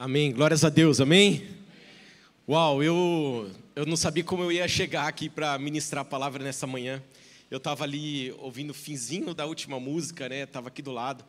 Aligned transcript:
Amém. 0.00 0.30
Glórias 0.30 0.64
a 0.64 0.68
Deus. 0.68 1.00
Amém. 1.00 1.44
Uau, 2.48 2.84
eu, 2.84 3.50
eu 3.74 3.84
não 3.84 3.96
sabia 3.96 4.22
como 4.22 4.44
eu 4.44 4.52
ia 4.52 4.68
chegar 4.68 5.08
aqui 5.08 5.28
para 5.28 5.58
ministrar 5.58 6.02
a 6.02 6.04
palavra 6.04 6.44
nessa 6.44 6.68
manhã. 6.68 7.02
Eu 7.50 7.58
estava 7.58 7.82
ali 7.82 8.32
ouvindo 8.38 8.70
o 8.70 8.74
finzinho 8.74 9.34
da 9.34 9.44
última 9.44 9.80
música, 9.80 10.28
né? 10.28 10.44
Estava 10.44 10.68
aqui 10.68 10.82
do 10.82 10.92
lado. 10.92 11.24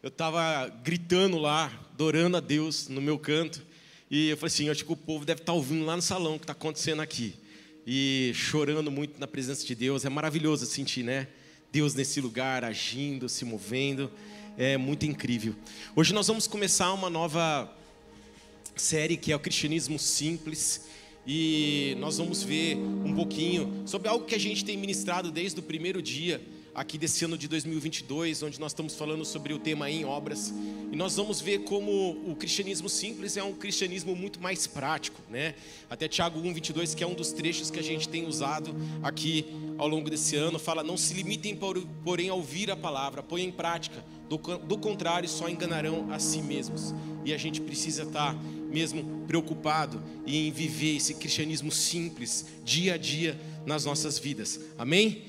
Eu 0.00 0.06
estava 0.06 0.68
gritando 0.84 1.36
lá, 1.36 1.64
adorando 1.92 2.36
a 2.36 2.40
Deus 2.40 2.86
no 2.86 3.02
meu 3.02 3.18
canto. 3.18 3.60
E 4.08 4.28
eu 4.28 4.36
falei 4.36 4.54
assim: 4.54 4.66
eu 4.66 4.70
acho 4.70 4.84
que 4.84 4.92
o 4.92 4.96
povo 4.96 5.24
deve 5.24 5.40
estar 5.40 5.52
tá 5.52 5.56
ouvindo 5.56 5.84
lá 5.84 5.96
no 5.96 6.02
salão 6.02 6.36
o 6.36 6.38
que 6.38 6.44
está 6.44 6.52
acontecendo 6.52 7.02
aqui. 7.02 7.34
E 7.84 8.30
chorando 8.36 8.88
muito 8.88 9.18
na 9.18 9.26
presença 9.26 9.66
de 9.66 9.74
Deus. 9.74 10.04
É 10.04 10.08
maravilhoso 10.08 10.64
sentir, 10.66 11.02
né? 11.02 11.26
Deus 11.72 11.92
nesse 11.92 12.20
lugar, 12.20 12.62
agindo, 12.62 13.28
se 13.28 13.44
movendo. 13.44 14.12
É 14.56 14.76
muito 14.76 15.04
incrível. 15.06 15.56
Hoje 15.96 16.14
nós 16.14 16.28
vamos 16.28 16.46
começar 16.46 16.92
uma 16.92 17.10
nova 17.10 17.81
série 18.76 19.16
que 19.16 19.32
é 19.32 19.36
o 19.36 19.40
Cristianismo 19.40 19.98
Simples. 19.98 20.86
E 21.26 21.96
nós 22.00 22.18
vamos 22.18 22.42
ver 22.42 22.76
um 22.76 23.14
pouquinho 23.14 23.82
sobre 23.86 24.08
algo 24.08 24.24
que 24.24 24.34
a 24.34 24.40
gente 24.40 24.64
tem 24.64 24.76
ministrado 24.76 25.30
desde 25.30 25.60
o 25.60 25.62
primeiro 25.62 26.02
dia 26.02 26.40
aqui 26.74 26.96
desse 26.96 27.24
ano 27.24 27.36
de 27.36 27.46
2022, 27.48 28.42
onde 28.42 28.58
nós 28.58 28.72
estamos 28.72 28.94
falando 28.94 29.24
sobre 29.24 29.52
o 29.52 29.58
tema 29.58 29.90
em 29.90 30.04
obras. 30.04 30.52
E 30.90 30.96
nós 30.96 31.16
vamos 31.16 31.40
ver 31.40 31.60
como 31.60 31.90
o 32.26 32.34
cristianismo 32.34 32.88
simples 32.88 33.36
é 33.36 33.42
um 33.42 33.52
cristianismo 33.52 34.16
muito 34.16 34.40
mais 34.40 34.66
prático, 34.66 35.20
né? 35.30 35.54
Até 35.88 36.08
Tiago 36.08 36.40
1:22, 36.40 36.94
que 36.94 37.04
é 37.04 37.06
um 37.06 37.14
dos 37.14 37.32
trechos 37.32 37.70
que 37.70 37.78
a 37.78 37.82
gente 37.82 38.08
tem 38.08 38.26
usado 38.26 38.74
aqui 39.02 39.46
ao 39.78 39.86
longo 39.86 40.08
desse 40.08 40.34
ano, 40.36 40.58
fala: 40.58 40.82
"Não 40.82 40.96
se 40.96 41.14
limitem 41.14 41.58
porém 42.04 42.30
a 42.30 42.34
ouvir 42.34 42.70
a 42.70 42.76
palavra, 42.76 43.22
põem 43.22 43.44
em 43.44 43.52
prática, 43.52 44.02
do, 44.28 44.38
do 44.38 44.78
contrário 44.78 45.28
só 45.28 45.48
enganarão 45.48 46.10
a 46.10 46.18
si 46.18 46.40
mesmos". 46.40 46.94
E 47.24 47.32
a 47.32 47.38
gente 47.38 47.60
precisa 47.60 48.02
estar 48.02 48.34
mesmo 48.72 49.24
preocupado 49.26 50.02
em 50.26 50.50
viver 50.50 50.96
esse 50.96 51.14
cristianismo 51.14 51.70
simples 51.70 52.46
dia 52.64 52.94
a 52.94 52.96
dia 52.96 53.38
nas 53.66 53.84
nossas 53.84 54.18
vidas. 54.18 54.60
Amém? 54.78 55.22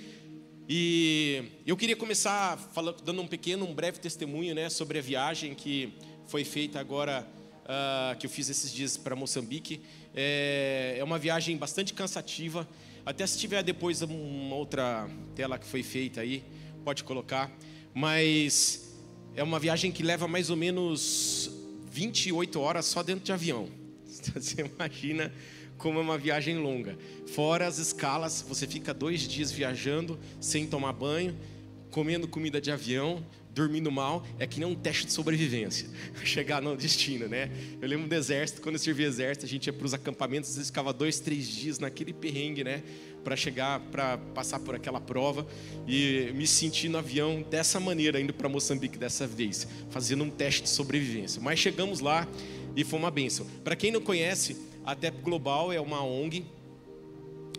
E 0.67 1.43
eu 1.65 1.75
queria 1.75 1.95
começar 1.95 2.57
falando, 2.73 3.01
dando 3.03 3.21
um 3.21 3.27
pequeno, 3.27 3.65
um 3.65 3.73
breve 3.73 3.99
testemunho, 3.99 4.55
né, 4.55 4.69
sobre 4.69 4.97
a 4.97 5.01
viagem 5.01 5.53
que 5.53 5.93
foi 6.25 6.45
feita 6.45 6.79
agora, 6.79 7.27
uh, 7.63 8.17
que 8.17 8.25
eu 8.25 8.29
fiz 8.29 8.49
esses 8.49 8.71
dias 8.71 8.95
para 8.95 9.15
Moçambique. 9.15 9.81
É, 10.15 10.95
é 10.97 11.03
uma 11.03 11.19
viagem 11.19 11.57
bastante 11.57 11.93
cansativa. 11.93 12.67
Até 13.05 13.27
se 13.27 13.37
tiver 13.37 13.61
depois 13.61 14.01
uma 14.01 14.55
outra 14.55 15.09
tela 15.35 15.59
que 15.59 15.65
foi 15.65 15.83
feita 15.83 16.21
aí, 16.21 16.43
pode 16.85 17.03
colocar. 17.03 17.51
Mas 17.93 18.95
é 19.35 19.43
uma 19.43 19.59
viagem 19.59 19.91
que 19.91 20.01
leva 20.01 20.27
mais 20.27 20.49
ou 20.49 20.55
menos 20.55 21.51
28 21.93 22.59
horas 22.59 22.85
só 22.85 23.03
dentro 23.03 23.23
de 23.23 23.31
avião. 23.31 23.69
Você 24.33 24.61
imagina 24.61 25.31
como 25.77 25.99
é 25.99 26.01
uma 26.01 26.17
viagem 26.17 26.57
longa. 26.57 26.97
Fora 27.27 27.67
as 27.67 27.77
escalas, 27.77 28.43
você 28.47 28.65
fica 28.65 28.93
dois 28.93 29.21
dias 29.21 29.51
viajando 29.51 30.17
sem 30.39 30.65
tomar 30.65 30.93
banho, 30.93 31.35
comendo 31.91 32.27
comida 32.27 32.61
de 32.61 32.71
avião, 32.71 33.25
dormindo 33.53 33.91
mal, 33.91 34.25
é 34.39 34.47
que 34.47 34.59
nem 34.59 34.67
um 34.67 34.75
teste 34.75 35.05
de 35.07 35.11
sobrevivência. 35.11 35.89
Chegar 36.23 36.61
no 36.61 36.77
destino, 36.77 37.27
né? 37.27 37.51
Eu 37.81 37.87
lembro 37.87 38.07
do 38.07 38.13
exército, 38.13 38.61
quando 38.61 38.75
eu 38.75 38.99
exército, 38.99 39.45
a 39.45 39.49
gente 39.49 39.67
ia 39.67 39.73
para 39.73 39.85
os 39.85 39.93
acampamentos, 39.93 40.51
às 40.51 40.55
vezes 40.55 40.69
ficava 40.69 40.93
dois, 40.93 41.19
três 41.19 41.47
dias 41.47 41.79
naquele 41.79 42.13
perrengue, 42.13 42.63
né? 42.63 42.81
Para 43.23 43.35
chegar, 43.35 43.79
para 43.79 44.17
passar 44.17 44.59
por 44.59 44.75
aquela 44.75 44.99
prova 44.99 45.47
e 45.87 46.31
me 46.35 46.45
senti 46.45 46.89
no 46.89 46.97
avião 46.97 47.41
dessa 47.49 47.79
maneira, 47.79 48.19
indo 48.19 48.33
para 48.33 48.49
Moçambique 48.49 48.97
dessa 48.97 49.25
vez, 49.25 49.67
fazendo 49.89 50.23
um 50.23 50.29
teste 50.29 50.63
de 50.63 50.69
sobrevivência. 50.69 51.41
Mas 51.41 51.59
chegamos 51.59 51.99
lá 51.99 52.27
e 52.75 52.83
foi 52.83 52.99
uma 52.99 53.11
benção. 53.11 53.45
Para 53.63 53.75
quem 53.75 53.91
não 53.91 54.01
conhece, 54.01 54.57
a 54.85 54.95
TEP 54.95 55.21
Global 55.21 55.71
é 55.71 55.79
uma 55.79 56.03
ONG 56.03 56.45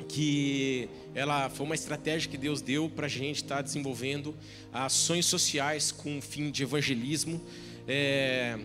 que 0.08 0.88
ela 1.14 1.48
foi 1.48 1.66
uma 1.66 1.74
estratégia 1.74 2.30
que 2.30 2.36
Deus 2.36 2.60
deu 2.60 2.88
para 2.88 3.06
a 3.06 3.08
gente 3.08 3.36
estar 3.36 3.56
tá 3.56 3.62
desenvolvendo 3.62 4.34
ações 4.72 5.26
sociais 5.26 5.90
com 5.90 6.20
fim 6.20 6.50
de 6.50 6.62
evangelismo. 6.62 7.40
É, 7.86 8.58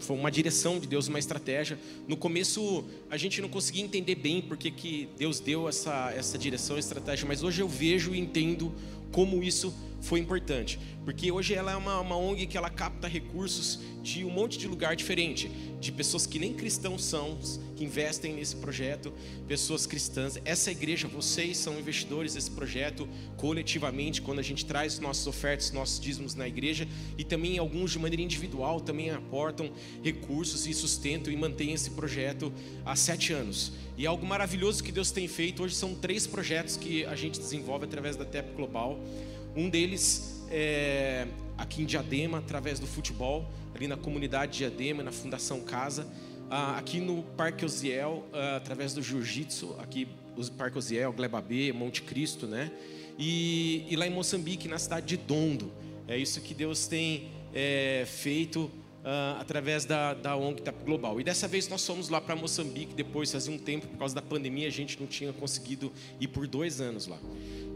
foi 0.00 0.16
uma 0.16 0.30
direção 0.30 0.78
de 0.78 0.86
Deus, 0.86 1.08
uma 1.08 1.18
estratégia. 1.18 1.78
No 2.06 2.16
começo 2.16 2.84
a 3.10 3.16
gente 3.16 3.40
não 3.40 3.48
conseguia 3.48 3.82
entender 3.82 4.14
bem 4.14 4.40
porque 4.42 4.70
que 4.70 5.08
Deus 5.18 5.40
deu 5.40 5.68
essa, 5.68 6.12
essa 6.12 6.38
direção, 6.38 6.78
estratégia, 6.78 7.26
mas 7.26 7.42
hoje 7.42 7.60
eu 7.60 7.68
vejo 7.68 8.14
e 8.14 8.20
entendo 8.20 8.72
como 9.10 9.42
isso 9.42 9.74
foi 10.02 10.18
importante, 10.18 10.78
porque 11.04 11.30
hoje 11.30 11.54
ela 11.54 11.72
é 11.72 11.76
uma, 11.76 12.00
uma 12.00 12.16
ONG 12.16 12.46
que 12.46 12.56
ela 12.56 12.68
capta 12.68 13.06
recursos 13.06 13.78
de 14.02 14.24
um 14.24 14.30
monte 14.30 14.58
de 14.58 14.66
lugar 14.66 14.96
diferente, 14.96 15.48
de 15.80 15.92
pessoas 15.92 16.26
que 16.26 16.40
nem 16.40 16.52
cristãos 16.52 17.04
são, 17.04 17.38
que 17.76 17.84
investem 17.84 18.34
nesse 18.34 18.56
projeto, 18.56 19.12
pessoas 19.46 19.86
cristãs. 19.86 20.38
Essa 20.44 20.72
igreja, 20.72 21.06
vocês 21.06 21.56
são 21.56 21.78
investidores 21.78 22.34
desse 22.34 22.50
projeto 22.50 23.08
coletivamente, 23.36 24.20
quando 24.20 24.40
a 24.40 24.42
gente 24.42 24.66
traz 24.66 24.98
nossas 24.98 25.26
ofertas, 25.28 25.70
nossos 25.70 26.00
dízimos 26.00 26.34
na 26.34 26.48
igreja, 26.48 26.86
e 27.16 27.22
também 27.22 27.58
alguns 27.58 27.92
de 27.92 27.98
maneira 28.00 28.22
individual 28.22 28.80
também 28.80 29.10
aportam 29.10 29.70
recursos 30.02 30.66
e 30.66 30.74
sustentam 30.74 31.32
e 31.32 31.36
mantêm 31.36 31.72
esse 31.72 31.90
projeto 31.90 32.52
há 32.84 32.96
sete 32.96 33.32
anos. 33.32 33.72
E 33.96 34.04
algo 34.04 34.26
maravilhoso 34.26 34.82
que 34.82 34.90
Deus 34.90 35.12
tem 35.12 35.28
feito, 35.28 35.62
hoje 35.62 35.76
são 35.76 35.94
três 35.94 36.26
projetos 36.26 36.76
que 36.76 37.04
a 37.04 37.14
gente 37.14 37.38
desenvolve 37.38 37.84
através 37.84 38.16
da 38.16 38.24
TEP 38.24 38.52
Global. 38.56 38.98
Um 39.54 39.68
deles 39.68 40.42
é 40.50 41.26
aqui 41.58 41.82
em 41.82 41.84
Diadema, 41.84 42.38
através 42.38 42.78
do 42.80 42.86
futebol, 42.86 43.46
ali 43.74 43.86
na 43.86 43.96
comunidade 43.96 44.58
Diadema, 44.58 45.02
na 45.02 45.12
Fundação 45.12 45.60
Casa. 45.60 46.06
Ah, 46.50 46.76
aqui 46.76 47.00
no 47.00 47.22
Parque 47.36 47.64
Osiel, 47.64 48.24
ah, 48.32 48.56
através 48.56 48.94
do 48.94 49.02
Jiu-Jitsu, 49.02 49.76
aqui 49.78 50.08
o 50.36 50.50
Parque 50.52 50.78
Osiel, 50.78 51.12
Gleba 51.12 51.40
B, 51.40 51.72
Monte 51.72 52.02
Cristo, 52.02 52.46
né? 52.46 52.70
E, 53.18 53.86
e, 53.90 53.96
lá 53.96 54.06
em 54.06 54.10
Moçambique, 54.10 54.66
na 54.66 54.78
cidade 54.78 55.06
de 55.06 55.16
Dondo. 55.18 55.70
É 56.08 56.16
isso 56.16 56.40
que 56.40 56.54
Deus 56.54 56.86
tem 56.86 57.28
é, 57.54 58.04
feito 58.06 58.70
Uh, 59.02 59.34
através 59.40 59.84
da, 59.84 60.14
da 60.14 60.36
ONG 60.36 60.62
Global. 60.84 61.20
E 61.20 61.24
dessa 61.24 61.48
vez 61.48 61.66
nós 61.66 61.84
fomos 61.84 62.08
lá 62.08 62.20
para 62.20 62.36
Moçambique, 62.36 62.94
depois, 62.94 63.32
fazia 63.32 63.52
um 63.52 63.58
tempo, 63.58 63.88
por 63.88 63.98
causa 63.98 64.14
da 64.14 64.22
pandemia, 64.22 64.68
a 64.68 64.70
gente 64.70 65.00
não 65.00 65.08
tinha 65.08 65.32
conseguido 65.32 65.90
ir 66.20 66.28
por 66.28 66.46
dois 66.46 66.80
anos 66.80 67.08
lá. 67.08 67.18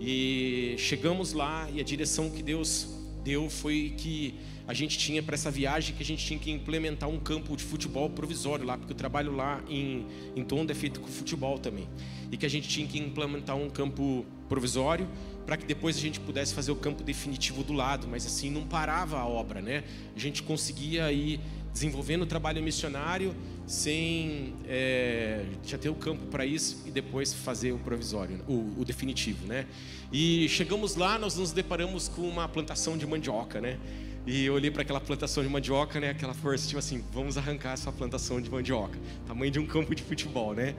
E 0.01 0.75
chegamos 0.79 1.33
lá 1.33 1.69
e 1.73 1.81
a 1.81 1.85
direção 1.85 2.31
que 2.31 2.43
Deus 2.43 2.89
deu 3.25 3.49
foi 3.51 3.95
que 3.97 4.35
a 4.69 4.75
gente 4.75 4.99
tinha 4.99 5.23
para 5.23 5.35
essa 5.35 5.51
viagem 5.51 5.95
que 5.95 6.03
a 6.03 6.07
gente 6.07 6.25
tinha 6.25 6.39
que 6.39 6.51
implementar 6.51 7.09
um 7.09 7.19
campo 7.19 7.57
de 7.57 7.63
futebol 7.63 8.11
provisório 8.11 8.65
lá, 8.65 8.77
porque 8.77 8.93
o 8.93 8.97
trabalho 8.97 9.35
lá 9.35 9.63
em, 9.69 10.07
em 10.35 10.43
Tondo 10.43 10.71
é 10.73 10.75
feito 10.75 11.01
com 11.01 11.07
futebol 11.07 11.59
também. 11.59 11.89
E 12.33 12.37
que 12.37 12.45
a 12.45 12.49
gente 12.49 12.69
tinha 12.69 12.87
que 12.87 12.99
implementar 12.99 13.57
um 13.57 13.71
campo 13.71 14.27
provisório 14.49 15.09
para 15.45 15.57
que 15.57 15.65
depois 15.65 15.97
a 15.97 16.01
gente 16.01 16.19
pudesse 16.19 16.53
fazer 16.53 16.73
o 16.73 16.77
campo 16.77 17.05
definitivo 17.05 17.63
do 17.63 17.73
lado, 17.73 18.09
mas 18.09 18.27
assim 18.27 18.51
não 18.51 18.67
parava 18.67 19.19
a 19.19 19.27
obra, 19.27 19.61
né? 19.63 19.85
A 20.15 20.19
gente 20.19 20.43
conseguia 20.43 21.13
ir 21.13 21.39
desenvolvendo 21.73 22.23
o 22.23 22.27
trabalho 22.27 22.61
missionário 22.61 23.35
sem 23.67 24.55
é, 24.67 25.45
já 25.65 25.77
ter 25.77 25.89
o 25.89 25.95
campo 25.95 26.27
para 26.27 26.47
isso 26.47 26.85
e 26.87 26.91
depois 26.91 27.35
fazer 27.35 27.73
o 27.73 27.79
provisório, 27.79 28.41
o, 28.47 28.73
o, 28.79 28.85
definitivo, 28.85 29.45
né? 29.47 29.67
E 30.13 30.49
chegamos 30.49 30.95
lá, 30.95 31.19
nós 31.19 31.37
nos 31.37 31.51
deparamos 31.51 32.09
com 32.09 32.23
uma 32.23 32.49
plantação 32.49 32.97
de 32.97 33.05
mandioca, 33.07 33.61
né? 33.61 33.79
E 34.25 34.45
eu 34.45 34.55
olhei 34.55 34.71
para 34.71 34.83
aquela 34.83 35.01
plantação 35.01 35.43
de 35.43 35.49
mandioca, 35.49 35.99
né? 35.99 36.11
Aquela 36.11 36.35
força, 36.35 36.67
tipo 36.67 36.79
assim, 36.79 37.03
vamos 37.13 37.37
arrancar 37.37 37.73
essa 37.73 37.91
plantação 37.91 38.41
de 38.41 38.51
mandioca, 38.51 38.99
tamanho 39.27 39.51
de 39.51 39.59
um 39.59 39.67
campo 39.67 39.95
de 39.95 40.03
futebol, 40.03 40.55
né? 40.55 40.75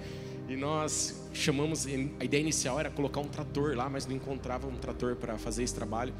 E 0.49 0.55
nós 0.55 1.26
chamamos, 1.39 1.85
a 2.19 2.23
ideia 2.23 2.41
inicial 2.41 2.79
era 2.79 2.89
colocar 2.89 3.19
um 3.19 3.27
trator 3.27 3.75
lá, 3.75 3.89
mas 3.89 4.05
não 4.05 4.15
encontrava 4.15 4.67
um 4.67 4.75
trator 4.75 5.15
para 5.15 5.37
fazer 5.37 5.63
esse 5.63 5.73
trabalho. 5.73 6.13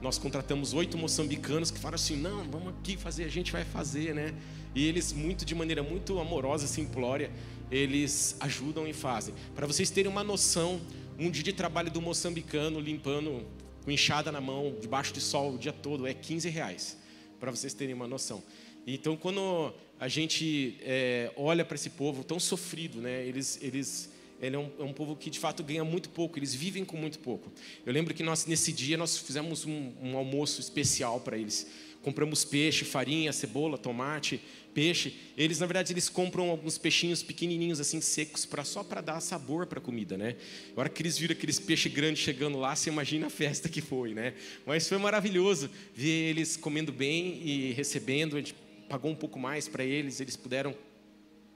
Nós 0.00 0.18
contratamos 0.18 0.72
oito 0.72 0.98
moçambicanos 0.98 1.70
que 1.70 1.78
falaram 1.78 1.96
assim: 1.96 2.16
não, 2.16 2.44
vamos 2.50 2.68
aqui 2.68 2.96
fazer, 2.96 3.24
a 3.24 3.28
gente 3.28 3.52
vai 3.52 3.64
fazer, 3.64 4.14
né? 4.14 4.34
E 4.74 4.86
eles, 4.86 5.12
muito 5.12 5.44
de 5.44 5.54
maneira 5.54 5.82
muito 5.82 6.18
amorosa, 6.18 6.66
simplória, 6.66 7.30
eles 7.70 8.36
ajudam 8.40 8.86
e 8.86 8.92
fazem. 8.92 9.34
Para 9.54 9.66
vocês 9.66 9.90
terem 9.90 10.10
uma 10.10 10.24
noção, 10.24 10.80
um 11.18 11.30
dia 11.30 11.42
de 11.42 11.52
trabalho 11.52 11.90
do 11.90 12.00
moçambicano 12.02 12.80
limpando 12.80 13.46
com 13.84 13.90
enxada 13.90 14.32
na 14.32 14.40
mão, 14.40 14.76
debaixo 14.80 15.12
de 15.12 15.20
sol 15.20 15.54
o 15.54 15.58
dia 15.58 15.72
todo, 15.72 16.06
é 16.06 16.14
15 16.14 16.48
reais. 16.48 16.98
Para 17.38 17.50
vocês 17.50 17.74
terem 17.74 17.94
uma 17.94 18.08
noção. 18.08 18.42
Então, 18.86 19.16
quando 19.16 19.72
a 19.98 20.08
gente 20.08 20.76
é, 20.82 21.32
olha 21.36 21.64
para 21.64 21.74
esse 21.74 21.90
povo 21.90 22.24
tão 22.24 22.38
sofrido, 22.40 23.00
né? 23.00 23.24
Eles, 23.26 23.58
eles, 23.62 24.12
ele 24.46 24.56
é 24.56 24.58
um, 24.58 24.70
é 24.78 24.82
um, 24.82 24.92
povo 24.92 25.16
que 25.16 25.30
de 25.30 25.38
fato 25.38 25.62
ganha 25.62 25.84
muito 25.84 26.08
pouco. 26.08 26.38
Eles 26.38 26.54
vivem 26.54 26.84
com 26.84 26.96
muito 26.96 27.18
pouco. 27.18 27.52
Eu 27.84 27.92
lembro 27.92 28.14
que 28.14 28.22
nós 28.22 28.46
nesse 28.46 28.72
dia 28.72 28.96
nós 28.96 29.18
fizemos 29.18 29.64
um, 29.64 29.92
um 30.02 30.16
almoço 30.16 30.60
especial 30.60 31.20
para 31.20 31.36
eles. 31.36 31.66
Compramos 32.02 32.44
peixe, 32.44 32.84
farinha, 32.84 33.32
cebola, 33.32 33.78
tomate, 33.78 34.40
peixe. 34.74 35.14
Eles 35.38 35.60
na 35.60 35.66
verdade 35.66 35.92
eles 35.92 36.08
compram 36.08 36.50
alguns 36.50 36.76
peixinhos 36.76 37.22
pequenininhos 37.22 37.80
assim 37.80 38.00
secos 38.00 38.44
para 38.44 38.62
só 38.64 38.84
para 38.84 39.00
dar 39.00 39.20
sabor 39.20 39.66
para 39.66 39.78
a 39.78 39.82
comida, 39.82 40.18
né? 40.18 40.36
Agora 40.72 40.88
que 40.88 41.00
eles 41.00 41.16
viram 41.16 41.32
aqueles 41.32 41.58
peixes 41.58 41.90
grandes 41.90 42.22
chegando 42.22 42.58
lá, 42.58 42.76
você 42.76 42.90
imagina 42.90 43.28
a 43.28 43.30
festa 43.30 43.68
que 43.68 43.80
foi, 43.80 44.12
né? 44.12 44.34
Mas 44.66 44.86
foi 44.86 44.98
maravilhoso 44.98 45.70
ver 45.94 46.30
eles 46.30 46.56
comendo 46.56 46.92
bem 46.92 47.40
e 47.42 47.72
recebendo. 47.72 48.36
A 48.36 48.38
gente 48.40 48.54
pagou 48.88 49.10
um 49.10 49.16
pouco 49.16 49.38
mais 49.38 49.66
para 49.66 49.84
eles, 49.84 50.20
eles 50.20 50.36
puderam 50.36 50.72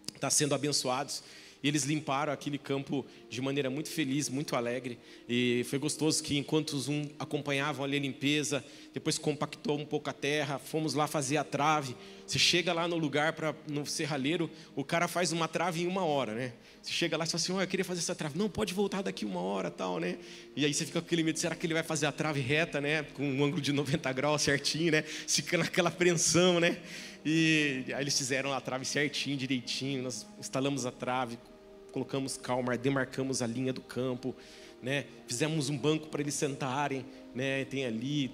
estar 0.06 0.18
tá 0.20 0.30
sendo 0.30 0.54
abençoados. 0.54 1.22
E 1.62 1.68
eles 1.68 1.84
limparam 1.84 2.32
aquele 2.32 2.58
campo 2.58 3.04
de 3.28 3.40
maneira 3.40 3.68
muito 3.68 3.90
feliz, 3.90 4.28
muito 4.28 4.56
alegre. 4.56 4.98
E 5.28 5.64
foi 5.68 5.78
gostoso 5.78 6.22
que 6.22 6.38
enquanto 6.38 6.72
os 6.72 6.88
um 6.88 7.04
acompanhavam 7.18 7.84
ali 7.84 7.96
a 7.96 8.00
limpeza, 8.00 8.64
depois 8.94 9.18
compactou 9.18 9.78
um 9.78 9.84
pouco 9.84 10.08
a 10.08 10.12
terra, 10.12 10.58
fomos 10.58 10.94
lá 10.94 11.06
fazer 11.06 11.36
a 11.36 11.44
trave. 11.44 11.94
Você 12.26 12.38
chega 12.38 12.72
lá 12.72 12.88
no 12.88 12.96
lugar 12.96 13.32
para 13.34 13.54
no 13.66 13.84
serralheiro, 13.86 14.50
o 14.74 14.84
cara 14.84 15.06
faz 15.06 15.32
uma 15.32 15.46
trave 15.46 15.82
em 15.82 15.86
uma 15.86 16.04
hora, 16.04 16.34
né? 16.34 16.52
Você 16.82 16.92
chega 16.92 17.16
lá 17.16 17.24
e 17.24 17.26
fala 17.28 17.42
assim, 17.42 17.52
oh, 17.52 17.60
eu 17.60 17.66
queria 17.66 17.84
fazer 17.84 18.00
essa 18.00 18.14
trave. 18.14 18.38
Não, 18.38 18.48
pode 18.48 18.72
voltar 18.72 19.02
daqui 19.02 19.24
uma 19.24 19.40
hora, 19.40 19.70
tal, 19.70 19.98
né? 19.98 20.18
E 20.56 20.64
aí 20.64 20.72
você 20.72 20.86
fica 20.86 21.00
com 21.00 21.06
aquele 21.06 21.22
medo, 21.22 21.38
será 21.38 21.54
que 21.54 21.66
ele 21.66 21.74
vai 21.74 21.82
fazer 21.82 22.06
a 22.06 22.12
trave 22.12 22.40
reta, 22.40 22.80
né? 22.80 23.02
Com 23.02 23.24
um 23.24 23.44
ângulo 23.44 23.60
de 23.60 23.72
90 23.72 24.12
graus 24.12 24.42
certinho, 24.42 24.92
né? 24.92 25.02
Fica 25.02 25.58
naquela 25.58 25.88
apreensão, 25.88 26.60
né? 26.60 26.78
E 27.24 27.84
aí 27.88 28.02
eles 28.02 28.16
fizeram 28.16 28.52
a 28.52 28.60
trave 28.60 28.84
certinho, 28.84 29.36
direitinho. 29.36 30.02
Nós 30.02 30.26
instalamos 30.38 30.86
a 30.86 30.90
trave, 30.90 31.38
colocamos 31.92 32.36
calma, 32.36 32.76
demarcamos 32.76 33.42
a 33.42 33.46
linha 33.46 33.72
do 33.72 33.80
campo, 33.80 34.34
né? 34.82 35.06
Fizemos 35.26 35.68
um 35.68 35.76
banco 35.76 36.08
para 36.08 36.20
eles 36.20 36.34
sentarem, 36.34 37.04
né? 37.34 37.64
Tem 37.64 37.84
ali, 37.84 38.30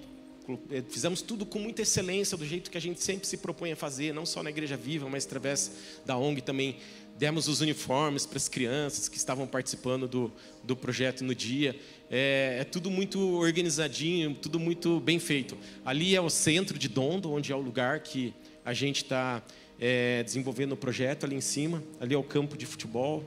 eh, 0.71 0.83
fizemos 0.89 1.21
tudo 1.21 1.45
com 1.45 1.59
muita 1.59 1.81
excelência, 1.81 2.37
do 2.37 2.45
jeito 2.45 2.69
que 2.69 2.77
a 2.77 2.81
gente 2.81 3.01
sempre 3.01 3.27
se 3.27 3.37
propõe 3.37 3.71
a 3.71 3.75
fazer, 3.75 4.13
não 4.13 4.25
só 4.25 4.43
na 4.43 4.49
Igreja 4.49 4.77
Viva, 4.77 5.09
mas 5.09 5.25
através 5.25 5.71
da 6.05 6.17
ONG 6.17 6.41
também. 6.41 6.77
Demos 7.17 7.47
os 7.47 7.61
uniformes 7.61 8.25
para 8.25 8.35
as 8.35 8.49
crianças 8.49 9.07
que 9.07 9.15
estavam 9.15 9.47
participando 9.47 10.05
do, 10.05 10.29
do 10.61 10.75
projeto 10.75 11.23
no 11.23 11.33
dia. 11.33 11.73
É, 12.11 12.57
é, 12.59 12.63
tudo 12.65 12.91
muito 12.91 13.37
organizadinho, 13.37 14.35
tudo 14.35 14.59
muito 14.59 14.99
bem 14.99 15.17
feito. 15.17 15.57
Ali 15.85 16.13
é 16.13 16.19
o 16.19 16.29
centro 16.29 16.77
de 16.77 16.89
Dondo, 16.89 17.31
onde 17.31 17.53
é 17.53 17.55
o 17.55 17.61
lugar 17.61 18.01
que 18.01 18.33
a 18.65 18.73
gente 18.73 19.03
está 19.03 19.41
é, 19.79 20.23
desenvolvendo 20.23 20.73
o 20.73 20.77
projeto 20.77 21.25
ali 21.25 21.35
em 21.35 21.41
cima. 21.41 21.83
Ali 21.99 22.13
é 22.13 22.17
o 22.17 22.23
campo 22.23 22.57
de 22.57 22.65
futebol. 22.65 23.23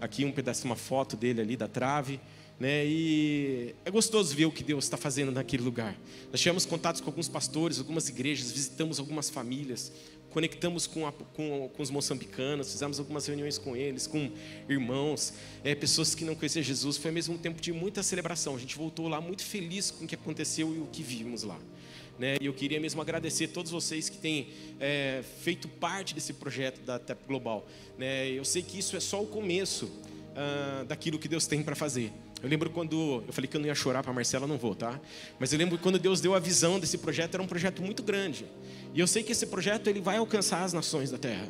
Aqui 0.00 0.24
um 0.24 0.32
pedaço, 0.32 0.64
uma 0.64 0.76
foto 0.76 1.16
dele 1.16 1.40
ali 1.40 1.56
da 1.56 1.68
trave. 1.68 2.20
Né? 2.58 2.86
E 2.86 3.74
é 3.84 3.90
gostoso 3.90 4.34
ver 4.36 4.46
o 4.46 4.52
que 4.52 4.62
Deus 4.62 4.84
está 4.84 4.96
fazendo 4.96 5.32
naquele 5.32 5.62
lugar. 5.62 5.96
Nós 6.30 6.40
tivemos 6.40 6.64
contatos 6.64 7.00
com 7.00 7.10
alguns 7.10 7.28
pastores, 7.28 7.78
algumas 7.78 8.08
igrejas, 8.08 8.52
visitamos 8.52 9.00
algumas 9.00 9.28
famílias, 9.28 9.90
conectamos 10.30 10.86
com, 10.86 11.06
a, 11.06 11.12
com, 11.12 11.68
com 11.74 11.82
os 11.82 11.90
moçambicanos, 11.90 12.70
fizemos 12.70 12.98
algumas 12.98 13.26
reuniões 13.26 13.58
com 13.58 13.76
eles, 13.76 14.06
com 14.06 14.30
irmãos, 14.68 15.34
é, 15.64 15.74
pessoas 15.74 16.14
que 16.14 16.24
não 16.24 16.34
conheciam 16.34 16.62
Jesus. 16.62 16.96
Foi 16.96 17.10
mesmo 17.10 17.36
tempo 17.36 17.60
de 17.60 17.72
muita 17.72 18.02
celebração. 18.02 18.54
A 18.54 18.58
gente 18.58 18.76
voltou 18.76 19.08
lá 19.08 19.20
muito 19.20 19.44
feliz 19.44 19.90
com 19.90 20.04
o 20.04 20.06
que 20.06 20.14
aconteceu 20.14 20.74
e 20.74 20.78
o 20.78 20.86
que 20.86 21.02
vimos 21.02 21.42
lá. 21.42 21.58
Né? 22.18 22.36
E 22.40 22.46
eu 22.46 22.52
queria 22.52 22.78
mesmo 22.78 23.00
agradecer 23.00 23.46
a 23.46 23.48
todos 23.48 23.70
vocês 23.70 24.08
que 24.08 24.18
têm 24.18 24.48
é, 24.78 25.22
feito 25.40 25.68
parte 25.68 26.14
desse 26.14 26.32
projeto 26.32 26.80
da 26.82 26.98
TEP 26.98 27.20
Global. 27.26 27.66
Né? 27.98 28.30
Eu 28.30 28.44
sei 28.44 28.62
que 28.62 28.78
isso 28.78 28.96
é 28.96 29.00
só 29.00 29.22
o 29.22 29.26
começo 29.26 29.90
ah, 30.34 30.84
daquilo 30.88 31.18
que 31.18 31.28
Deus 31.28 31.46
tem 31.46 31.62
para 31.62 31.74
fazer. 31.74 32.10
Eu 32.42 32.48
lembro 32.48 32.70
quando 32.70 33.22
eu 33.26 33.32
falei 33.32 33.48
que 33.48 33.56
eu 33.56 33.60
não 33.60 33.68
ia 33.68 33.74
chorar 33.74 34.02
para 34.02 34.12
Marcela, 34.12 34.46
não 34.46 34.58
vou, 34.58 34.74
tá? 34.74 34.98
Mas 35.38 35.52
eu 35.52 35.58
lembro 35.58 35.78
quando 35.78 35.98
Deus 35.98 36.20
deu 36.20 36.34
a 36.34 36.40
visão 36.40 36.80
desse 36.80 36.98
projeto, 36.98 37.34
era 37.34 37.42
um 37.42 37.46
projeto 37.46 37.82
muito 37.82 38.02
grande. 38.02 38.46
E 38.94 38.98
eu 38.98 39.06
sei 39.06 39.22
que 39.22 39.30
esse 39.30 39.46
projeto 39.46 39.86
ele 39.88 40.00
vai 40.00 40.16
alcançar 40.16 40.64
as 40.64 40.72
nações 40.72 41.10
da 41.10 41.18
terra. 41.18 41.46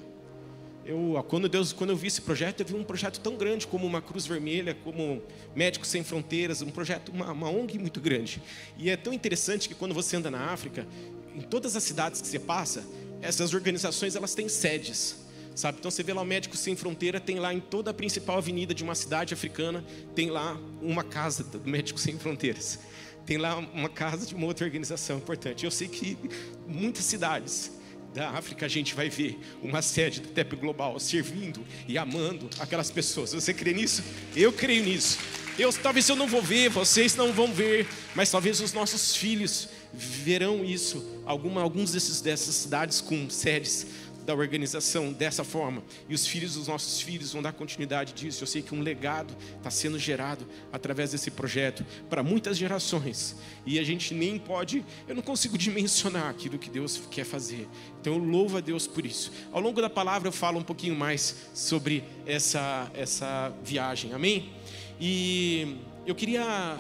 Eu, 0.85 1.25
quando 1.29 1.49
Deus, 1.49 1.73
quando 1.73 1.91
eu 1.91 1.97
vi 1.97 2.09
esse 2.09 2.21
projeto, 2.21 2.61
eu 2.61 2.67
vi 2.67 2.75
um 2.75 2.83
projeto 2.83 3.21
tão 3.21 3.37
grande 3.37 3.67
como 3.67 3.87
uma 3.87 4.03
Cruz 4.03 4.27
Vermelha, 4.27 4.77
como 4.83 5.23
Médicos 5.55 5.89
Sem 5.89 6.03
Fronteiras, 6.03 6.61
um 6.61 6.71
projeto, 6.71 7.11
uma, 7.11 7.31
uma 7.31 7.49
ONG 7.49 7.79
muito 7.79 8.01
grande. 8.01 8.43
E 8.77 8.91
é 8.91 8.97
tão 8.97 9.13
interessante 9.13 9.69
que 9.69 9.75
quando 9.75 9.95
você 9.95 10.17
anda 10.17 10.31
na 10.31 10.51
África, 10.51 10.87
em 11.35 11.41
todas 11.41 11.77
as 11.77 11.85
cidades 11.85 12.21
que 12.21 12.27
você 12.27 12.39
passa, 12.39 12.85
essas 13.21 13.55
organizações 13.55 14.17
elas 14.17 14.35
têm 14.35 14.49
sedes, 14.49 15.17
sabe? 15.55 15.79
Então 15.79 15.91
você 15.91 16.03
vê 16.03 16.13
lá 16.13 16.23
o 16.23 16.27
Médicos 16.27 16.59
Sem 16.59 16.75
Fronteira, 16.75 17.21
tem 17.21 17.39
lá 17.39 17.55
em 17.55 17.61
toda 17.61 17.93
a 17.93 17.95
principal 17.95 18.39
avenida 18.39 18.75
de 18.75 18.83
uma 18.83 18.97
cidade 18.97 19.33
africana, 19.33 19.85
tem 20.17 20.31
lá 20.31 20.59
uma 20.81 21.05
casa 21.05 21.45
do 21.45 21.61
Médicos 21.61 22.03
Sem 22.03 22.19
Fronteiras. 22.19 22.81
Tem 23.25 23.39
lá 23.39 23.57
uma 23.57 23.89
casa 23.89 24.27
de 24.27 24.35
uma 24.35 24.47
outra 24.47 24.67
organização 24.67 25.19
importante. 25.19 25.65
Eu 25.65 25.71
sei 25.71 25.87
que 25.87 26.19
muitas 26.67 27.05
cidades 27.05 27.71
da 28.15 28.31
África, 28.31 28.67
a 28.67 28.69
gente 28.69 28.95
vai 28.95 29.09
ver 29.09 29.39
uma 29.63 29.81
sede 29.81 30.21
do 30.21 30.29
TEP 30.29 30.57
Global 30.57 30.99
servindo 31.01 31.65
e 31.89 31.97
amando 31.97 32.49
aquelas 32.59 32.91
pessoas. 32.91 33.33
Você 33.33 33.55
crê 33.55 33.73
nisso? 33.73 34.03
Eu 34.37 34.53
creio 34.53 34.85
nisso. 34.85 35.19
Eu, 35.59 35.73
talvez 35.73 36.09
eu 36.09 36.17
não 36.17 36.27
vou 36.27 36.43
ver, 36.43 36.71
vocês 36.71 37.15
não 37.15 37.33
vão 37.33 37.53
ver, 37.53 37.87
mas 38.15 38.31
talvez 38.31 38.61
os 38.61 38.73
nossos 38.73 39.15
filhos 39.15 39.69
verão 39.93 40.65
isso. 40.65 41.05
Alguma, 41.27 41.61
alguns 41.61 41.93
desses, 41.93 42.21
dessas 42.21 42.55
cidades 42.55 43.01
com 43.01 43.29
sedes 43.29 43.87
da 44.25 44.35
organização 44.35 45.13
dessa 45.13 45.45
forma. 45.45 45.83
E 46.09 46.15
os 46.15 46.27
filhos 46.27 46.55
dos 46.55 46.69
nossos 46.69 47.01
filhos 47.01 47.33
vão 47.33 47.43
dar 47.43 47.53
continuidade 47.53 48.13
disso. 48.13 48.43
Eu 48.43 48.47
sei 48.47 48.63
que 48.63 48.75
um 48.75 48.81
legado 48.81 49.37
está 49.57 49.71
sendo 49.71 49.99
gerado 49.99 50.47
através 50.73 51.13
desse 51.13 51.31
projeto 51.31 51.85
para 52.09 52.23
muitas 52.23 52.57
gerações. 52.57 53.37
E 53.67 53.79
a 53.79 53.85
gente 53.85 54.15
nem 54.15 54.39
pode, 54.39 54.85
eu 55.07 55.15
não 55.15 55.23
consigo 55.23 55.57
dimensionar 55.59 56.29
aquilo 56.29 56.59
que 56.59 56.71
Deus 56.71 57.01
quer 57.11 57.25
fazer. 57.25 57.69
Então 58.01 58.15
eu 58.15 58.19
louvo 58.19 58.57
a 58.59 58.61
Deus 58.61 58.87
por 58.87 59.05
isso. 59.05 59.33
Ao 59.53 59.61
longo 59.61 59.81
da 59.81 59.91
palavra 59.91 60.29
eu 60.29 60.33
falo 60.33 60.59
um 60.59 60.65
pouquinho 60.65 60.97
mais 60.97 61.37
sobre 61.55 62.05
essa, 62.27 62.91
essa 62.95 63.53
viagem. 63.65 64.13
Amém? 64.13 64.53
E 65.01 65.77
eu 66.07 66.15
queria 66.15 66.79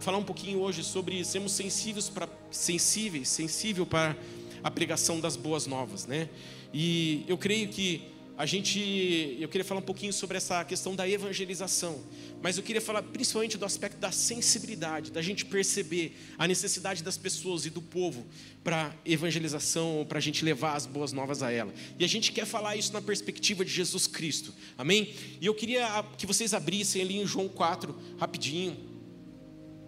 falar 0.00 0.18
um 0.18 0.24
pouquinho 0.24 0.60
hoje 0.60 0.82
sobre 0.82 1.24
sermos 1.24 1.52
sensíveis 1.52 2.08
para 2.08 2.28
sensíveis, 2.50 3.28
sensível 3.28 3.84
para 3.84 4.16
a 4.62 4.70
pregação 4.70 5.20
das 5.20 5.36
boas 5.36 5.66
novas, 5.66 6.06
né? 6.06 6.28
E 6.76 7.24
eu 7.28 7.38
creio 7.38 7.68
que 7.68 8.02
a 8.36 8.44
gente, 8.44 9.36
eu 9.38 9.48
queria 9.48 9.64
falar 9.64 9.78
um 9.78 9.84
pouquinho 9.84 10.12
sobre 10.12 10.36
essa 10.36 10.64
questão 10.64 10.96
da 10.96 11.08
evangelização, 11.08 12.02
mas 12.42 12.56
eu 12.56 12.64
queria 12.64 12.80
falar 12.80 13.00
principalmente 13.00 13.56
do 13.56 13.64
aspecto 13.64 13.96
da 13.98 14.10
sensibilidade, 14.10 15.12
da 15.12 15.22
gente 15.22 15.44
perceber 15.44 16.16
a 16.36 16.48
necessidade 16.48 17.00
das 17.04 17.16
pessoas 17.16 17.64
e 17.64 17.70
do 17.70 17.80
povo 17.80 18.26
para 18.64 18.92
evangelização, 19.06 20.04
para 20.08 20.18
a 20.18 20.20
gente 20.20 20.44
levar 20.44 20.74
as 20.74 20.84
boas 20.84 21.12
novas 21.12 21.44
a 21.44 21.52
ela. 21.52 21.72
E 21.96 22.04
a 22.04 22.08
gente 22.08 22.32
quer 22.32 22.44
falar 22.44 22.74
isso 22.74 22.92
na 22.92 23.00
perspectiva 23.00 23.64
de 23.64 23.70
Jesus 23.70 24.08
Cristo, 24.08 24.52
amém? 24.76 25.14
E 25.40 25.46
eu 25.46 25.54
queria 25.54 26.04
que 26.18 26.26
vocês 26.26 26.52
abrissem 26.52 27.02
ali 27.02 27.18
em 27.18 27.26
João 27.26 27.48
4, 27.48 27.96
rapidinho. 28.18 28.76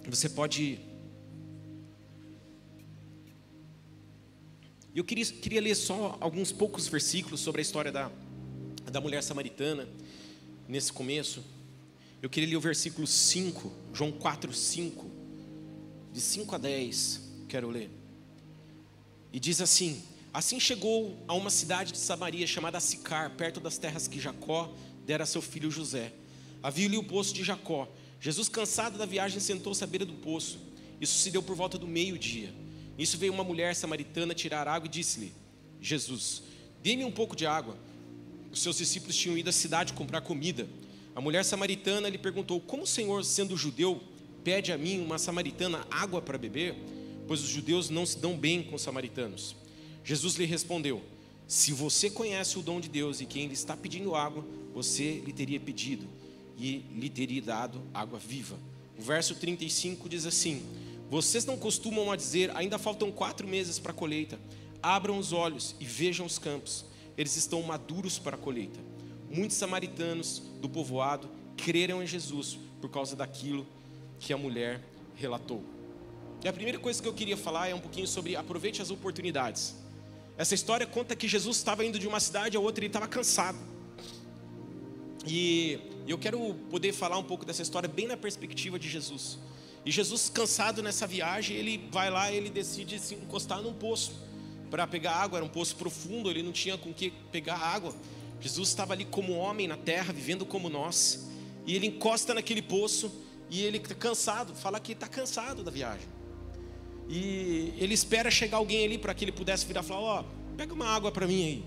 Você 0.08 0.28
pode 0.28 0.78
Eu 4.96 5.04
queria, 5.04 5.26
queria 5.26 5.60
ler 5.60 5.74
só 5.74 6.16
alguns 6.22 6.52
poucos 6.52 6.88
versículos 6.88 7.40
sobre 7.40 7.60
a 7.60 7.62
história 7.62 7.92
da, 7.92 8.10
da 8.90 8.98
mulher 8.98 9.22
samaritana, 9.22 9.86
nesse 10.66 10.90
começo. 10.90 11.44
Eu 12.22 12.30
queria 12.30 12.48
ler 12.48 12.56
o 12.56 12.60
versículo 12.62 13.06
5, 13.06 13.70
João 13.92 14.10
4, 14.10 14.54
5, 14.54 15.10
de 16.14 16.18
5 16.18 16.54
a 16.54 16.56
10, 16.56 17.20
quero 17.46 17.68
ler. 17.68 17.90
E 19.34 19.38
diz 19.38 19.60
assim: 19.60 20.02
Assim 20.32 20.58
chegou 20.58 21.22
a 21.28 21.34
uma 21.34 21.50
cidade 21.50 21.92
de 21.92 21.98
Samaria 21.98 22.46
chamada 22.46 22.80
Sicar, 22.80 23.36
perto 23.36 23.60
das 23.60 23.76
terras 23.76 24.08
que 24.08 24.18
Jacó 24.18 24.72
dera 25.04 25.24
a 25.24 25.26
seu 25.26 25.42
filho 25.42 25.70
José. 25.70 26.10
Havia-lhe 26.62 26.96
o 26.96 27.04
poço 27.04 27.34
de 27.34 27.44
Jacó. 27.44 27.86
Jesus, 28.18 28.48
cansado 28.48 28.96
da 28.96 29.04
viagem, 29.04 29.40
sentou-se 29.40 29.84
à 29.84 29.86
beira 29.86 30.06
do 30.06 30.14
poço. 30.14 30.58
Isso 30.98 31.18
se 31.18 31.30
deu 31.30 31.42
por 31.42 31.54
volta 31.54 31.76
do 31.76 31.86
meio-dia. 31.86 32.50
Nisso 32.96 33.18
veio 33.18 33.32
uma 33.32 33.44
mulher 33.44 33.74
samaritana 33.74 34.34
tirar 34.34 34.66
água 34.66 34.86
e 34.86 34.90
disse-lhe: 34.90 35.32
Jesus, 35.80 36.42
dê-me 36.82 37.04
um 37.04 37.10
pouco 37.10 37.36
de 37.36 37.46
água. 37.46 37.76
Os 38.50 38.62
seus 38.62 38.78
discípulos 38.78 39.16
tinham 39.16 39.36
ido 39.36 39.50
à 39.50 39.52
cidade 39.52 39.92
comprar 39.92 40.20
comida. 40.22 40.66
A 41.14 41.20
mulher 41.20 41.44
samaritana 41.44 42.08
lhe 42.08 42.18
perguntou: 42.18 42.60
Como 42.60 42.84
o 42.84 42.86
Senhor, 42.86 43.24
sendo 43.24 43.56
judeu, 43.56 44.02
pede 44.42 44.72
a 44.72 44.78
mim, 44.78 45.00
uma 45.00 45.18
samaritana, 45.18 45.86
água 45.90 46.22
para 46.22 46.38
beber? 46.38 46.74
Pois 47.26 47.42
os 47.42 47.48
judeus 47.48 47.90
não 47.90 48.06
se 48.06 48.18
dão 48.18 48.36
bem 48.36 48.62
com 48.62 48.76
os 48.76 48.82
samaritanos. 48.82 49.56
Jesus 50.04 50.36
lhe 50.36 50.44
respondeu: 50.44 51.02
Se 51.46 51.72
você 51.72 52.08
conhece 52.08 52.58
o 52.58 52.62
dom 52.62 52.80
de 52.80 52.88
Deus 52.88 53.20
e 53.20 53.26
quem 53.26 53.46
lhe 53.46 53.54
está 53.54 53.76
pedindo 53.76 54.14
água, 54.14 54.44
você 54.72 55.20
lhe 55.20 55.32
teria 55.32 55.60
pedido 55.60 56.06
e 56.58 56.84
lhe 56.94 57.10
teria 57.10 57.42
dado 57.42 57.82
água 57.92 58.18
viva. 58.18 58.58
O 58.98 59.02
verso 59.02 59.34
35 59.34 60.08
diz 60.08 60.24
assim: 60.24 60.62
vocês 61.10 61.44
não 61.44 61.56
costumam 61.56 62.10
a 62.10 62.16
dizer, 62.16 62.50
ainda 62.56 62.78
faltam 62.78 63.12
quatro 63.12 63.46
meses 63.46 63.78
para 63.78 63.92
a 63.92 63.94
colheita. 63.94 64.38
Abram 64.82 65.18
os 65.18 65.32
olhos 65.32 65.74
e 65.80 65.84
vejam 65.84 66.26
os 66.26 66.38
campos, 66.38 66.84
eles 67.16 67.36
estão 67.36 67.62
maduros 67.62 68.18
para 68.18 68.36
a 68.36 68.38
colheita. 68.38 68.78
Muitos 69.30 69.56
samaritanos 69.56 70.42
do 70.60 70.68
povoado 70.68 71.28
creram 71.56 72.02
em 72.02 72.06
Jesus 72.06 72.58
por 72.80 72.90
causa 72.90 73.16
daquilo 73.16 73.66
que 74.18 74.32
a 74.32 74.36
mulher 74.36 74.80
relatou. 75.14 75.62
E 76.44 76.48
a 76.48 76.52
primeira 76.52 76.78
coisa 76.78 77.02
que 77.02 77.08
eu 77.08 77.14
queria 77.14 77.36
falar 77.36 77.68
é 77.68 77.74
um 77.74 77.80
pouquinho 77.80 78.06
sobre 78.06 78.36
aproveite 78.36 78.82
as 78.82 78.90
oportunidades. 78.90 79.74
Essa 80.36 80.54
história 80.54 80.86
conta 80.86 81.16
que 81.16 81.26
Jesus 81.26 81.56
estava 81.56 81.84
indo 81.84 81.98
de 81.98 82.06
uma 82.06 82.20
cidade 82.20 82.56
a 82.56 82.60
outra 82.60 82.84
e 82.84 82.88
estava 82.88 83.08
cansado. 83.08 83.58
E 85.26 85.80
eu 86.06 86.18
quero 86.18 86.54
poder 86.70 86.92
falar 86.92 87.18
um 87.18 87.24
pouco 87.24 87.44
dessa 87.44 87.62
história 87.62 87.88
bem 87.88 88.06
na 88.06 88.16
perspectiva 88.16 88.78
de 88.78 88.88
Jesus. 88.88 89.38
E 89.86 89.92
Jesus, 89.92 90.28
cansado 90.28 90.82
nessa 90.82 91.06
viagem, 91.06 91.56
ele 91.56 91.88
vai 91.92 92.10
lá, 92.10 92.32
ele 92.32 92.50
decide 92.50 92.98
se 92.98 93.14
encostar 93.14 93.62
num 93.62 93.72
poço. 93.72 94.26
para 94.68 94.84
pegar 94.84 95.12
água, 95.12 95.38
era 95.38 95.46
um 95.46 95.48
poço 95.48 95.76
profundo, 95.76 96.28
ele 96.28 96.42
não 96.42 96.50
tinha 96.50 96.76
com 96.76 96.92
que 96.92 97.12
pegar 97.30 97.54
água. 97.54 97.94
Jesus 98.40 98.68
estava 98.68 98.94
ali 98.94 99.04
como 99.04 99.32
homem 99.34 99.68
na 99.68 99.76
terra, 99.76 100.12
vivendo 100.12 100.44
como 100.44 100.68
nós, 100.68 101.28
e 101.64 101.76
ele 101.76 101.86
encosta 101.86 102.34
naquele 102.34 102.60
poço 102.60 103.12
e 103.48 103.62
ele 103.62 103.76
está 103.76 103.94
cansado, 103.94 104.56
fala 104.56 104.80
que 104.80 104.90
está 104.90 105.06
cansado 105.06 105.62
da 105.62 105.70
viagem. 105.70 106.08
E 107.08 107.72
ele 107.78 107.94
espera 107.94 108.28
chegar 108.28 108.56
alguém 108.56 108.84
ali 108.84 108.98
para 108.98 109.14
que 109.14 109.24
ele 109.24 109.30
pudesse 109.30 109.64
virar 109.64 109.82
e 109.82 109.84
falar: 109.84 110.00
Ó, 110.00 110.20
oh, 110.20 110.56
pega 110.56 110.74
uma 110.74 110.86
água 110.86 111.12
para 111.12 111.28
mim 111.28 111.44
aí. 111.44 111.64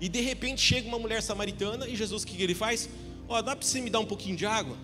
E 0.00 0.08
de 0.08 0.20
repente 0.20 0.60
chega 0.60 0.86
uma 0.86 1.00
mulher 1.00 1.20
samaritana 1.20 1.88
e 1.88 1.96
Jesus 1.96 2.22
o 2.22 2.26
que 2.26 2.40
ele 2.40 2.54
faz? 2.54 2.88
Ó, 3.28 3.36
oh, 3.36 3.42
dá 3.42 3.56
para 3.56 3.66
você 3.66 3.80
me 3.80 3.90
dar 3.90 3.98
um 3.98 4.06
pouquinho 4.06 4.36
de 4.36 4.46
água? 4.46 4.76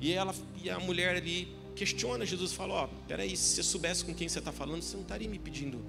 E 0.00 0.10
ela 0.10 0.34
e 0.62 0.70
a 0.70 0.78
mulher 0.80 1.16
ali 1.16 1.60
questiona 1.72 2.24
Jesus, 2.24 2.52
fala: 2.52 2.74
Ó, 2.74 2.84
oh, 2.84 2.88
peraí, 3.06 3.36
se 3.36 3.54
você 3.54 3.62
soubesse 3.62 4.04
com 4.04 4.14
quem 4.14 4.28
você 4.28 4.38
está 4.38 4.52
falando, 4.52 4.82
você 4.82 4.96
não 4.96 5.02
estaria 5.02 5.28
me 5.28 5.38
pedindo 5.38 5.84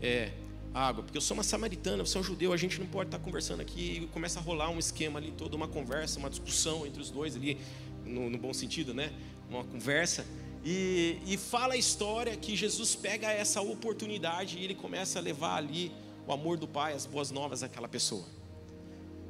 é, 0.00 0.32
água, 0.72 1.02
porque 1.02 1.16
eu 1.16 1.22
sou 1.22 1.36
uma 1.36 1.42
samaritana, 1.42 2.04
você 2.04 2.16
é 2.18 2.20
um 2.20 2.24
judeu, 2.24 2.52
a 2.52 2.56
gente 2.56 2.80
não 2.80 2.86
pode 2.86 3.08
estar 3.08 3.18
conversando 3.18 3.60
aqui 3.60 4.02
e 4.02 4.06
começa 4.08 4.40
a 4.40 4.42
rolar 4.42 4.70
um 4.70 4.78
esquema 4.78 5.18
ali, 5.18 5.32
toda 5.32 5.56
uma 5.56 5.68
conversa, 5.68 6.18
uma 6.18 6.30
discussão 6.30 6.86
entre 6.86 7.00
os 7.00 7.10
dois 7.10 7.36
ali, 7.36 7.58
no, 8.04 8.28
no 8.28 8.38
bom 8.38 8.52
sentido, 8.52 8.92
né? 8.92 9.12
Uma 9.48 9.64
conversa. 9.64 10.26
E, 10.64 11.18
e 11.26 11.36
fala 11.36 11.74
a 11.74 11.76
história 11.76 12.36
que 12.36 12.56
Jesus 12.56 12.94
pega 12.94 13.30
essa 13.30 13.60
oportunidade 13.60 14.58
e 14.58 14.64
ele 14.64 14.74
começa 14.74 15.18
a 15.18 15.22
levar 15.22 15.56
ali 15.56 15.92
o 16.26 16.32
amor 16.32 16.56
do 16.56 16.66
Pai, 16.66 16.94
as 16.94 17.04
boas 17.04 17.30
novas 17.30 17.62
àquela 17.62 17.86
pessoa. 17.86 18.24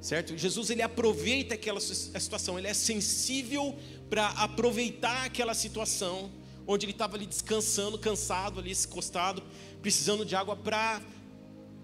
Certo? 0.04 0.36
Jesus 0.36 0.68
ele 0.68 0.82
aproveita 0.82 1.54
aquela 1.54 1.80
situação, 1.80 2.58
ele 2.58 2.68
é 2.68 2.74
sensível 2.74 3.74
para 4.10 4.28
aproveitar 4.32 5.24
aquela 5.24 5.54
situação 5.54 6.30
onde 6.66 6.84
ele 6.84 6.92
estava 6.92 7.16
ali 7.16 7.24
descansando, 7.24 7.98
cansado 7.98 8.60
ali, 8.60 8.70
encostado, 8.70 9.42
precisando 9.80 10.22
de 10.26 10.36
água 10.36 10.54
para 10.54 11.00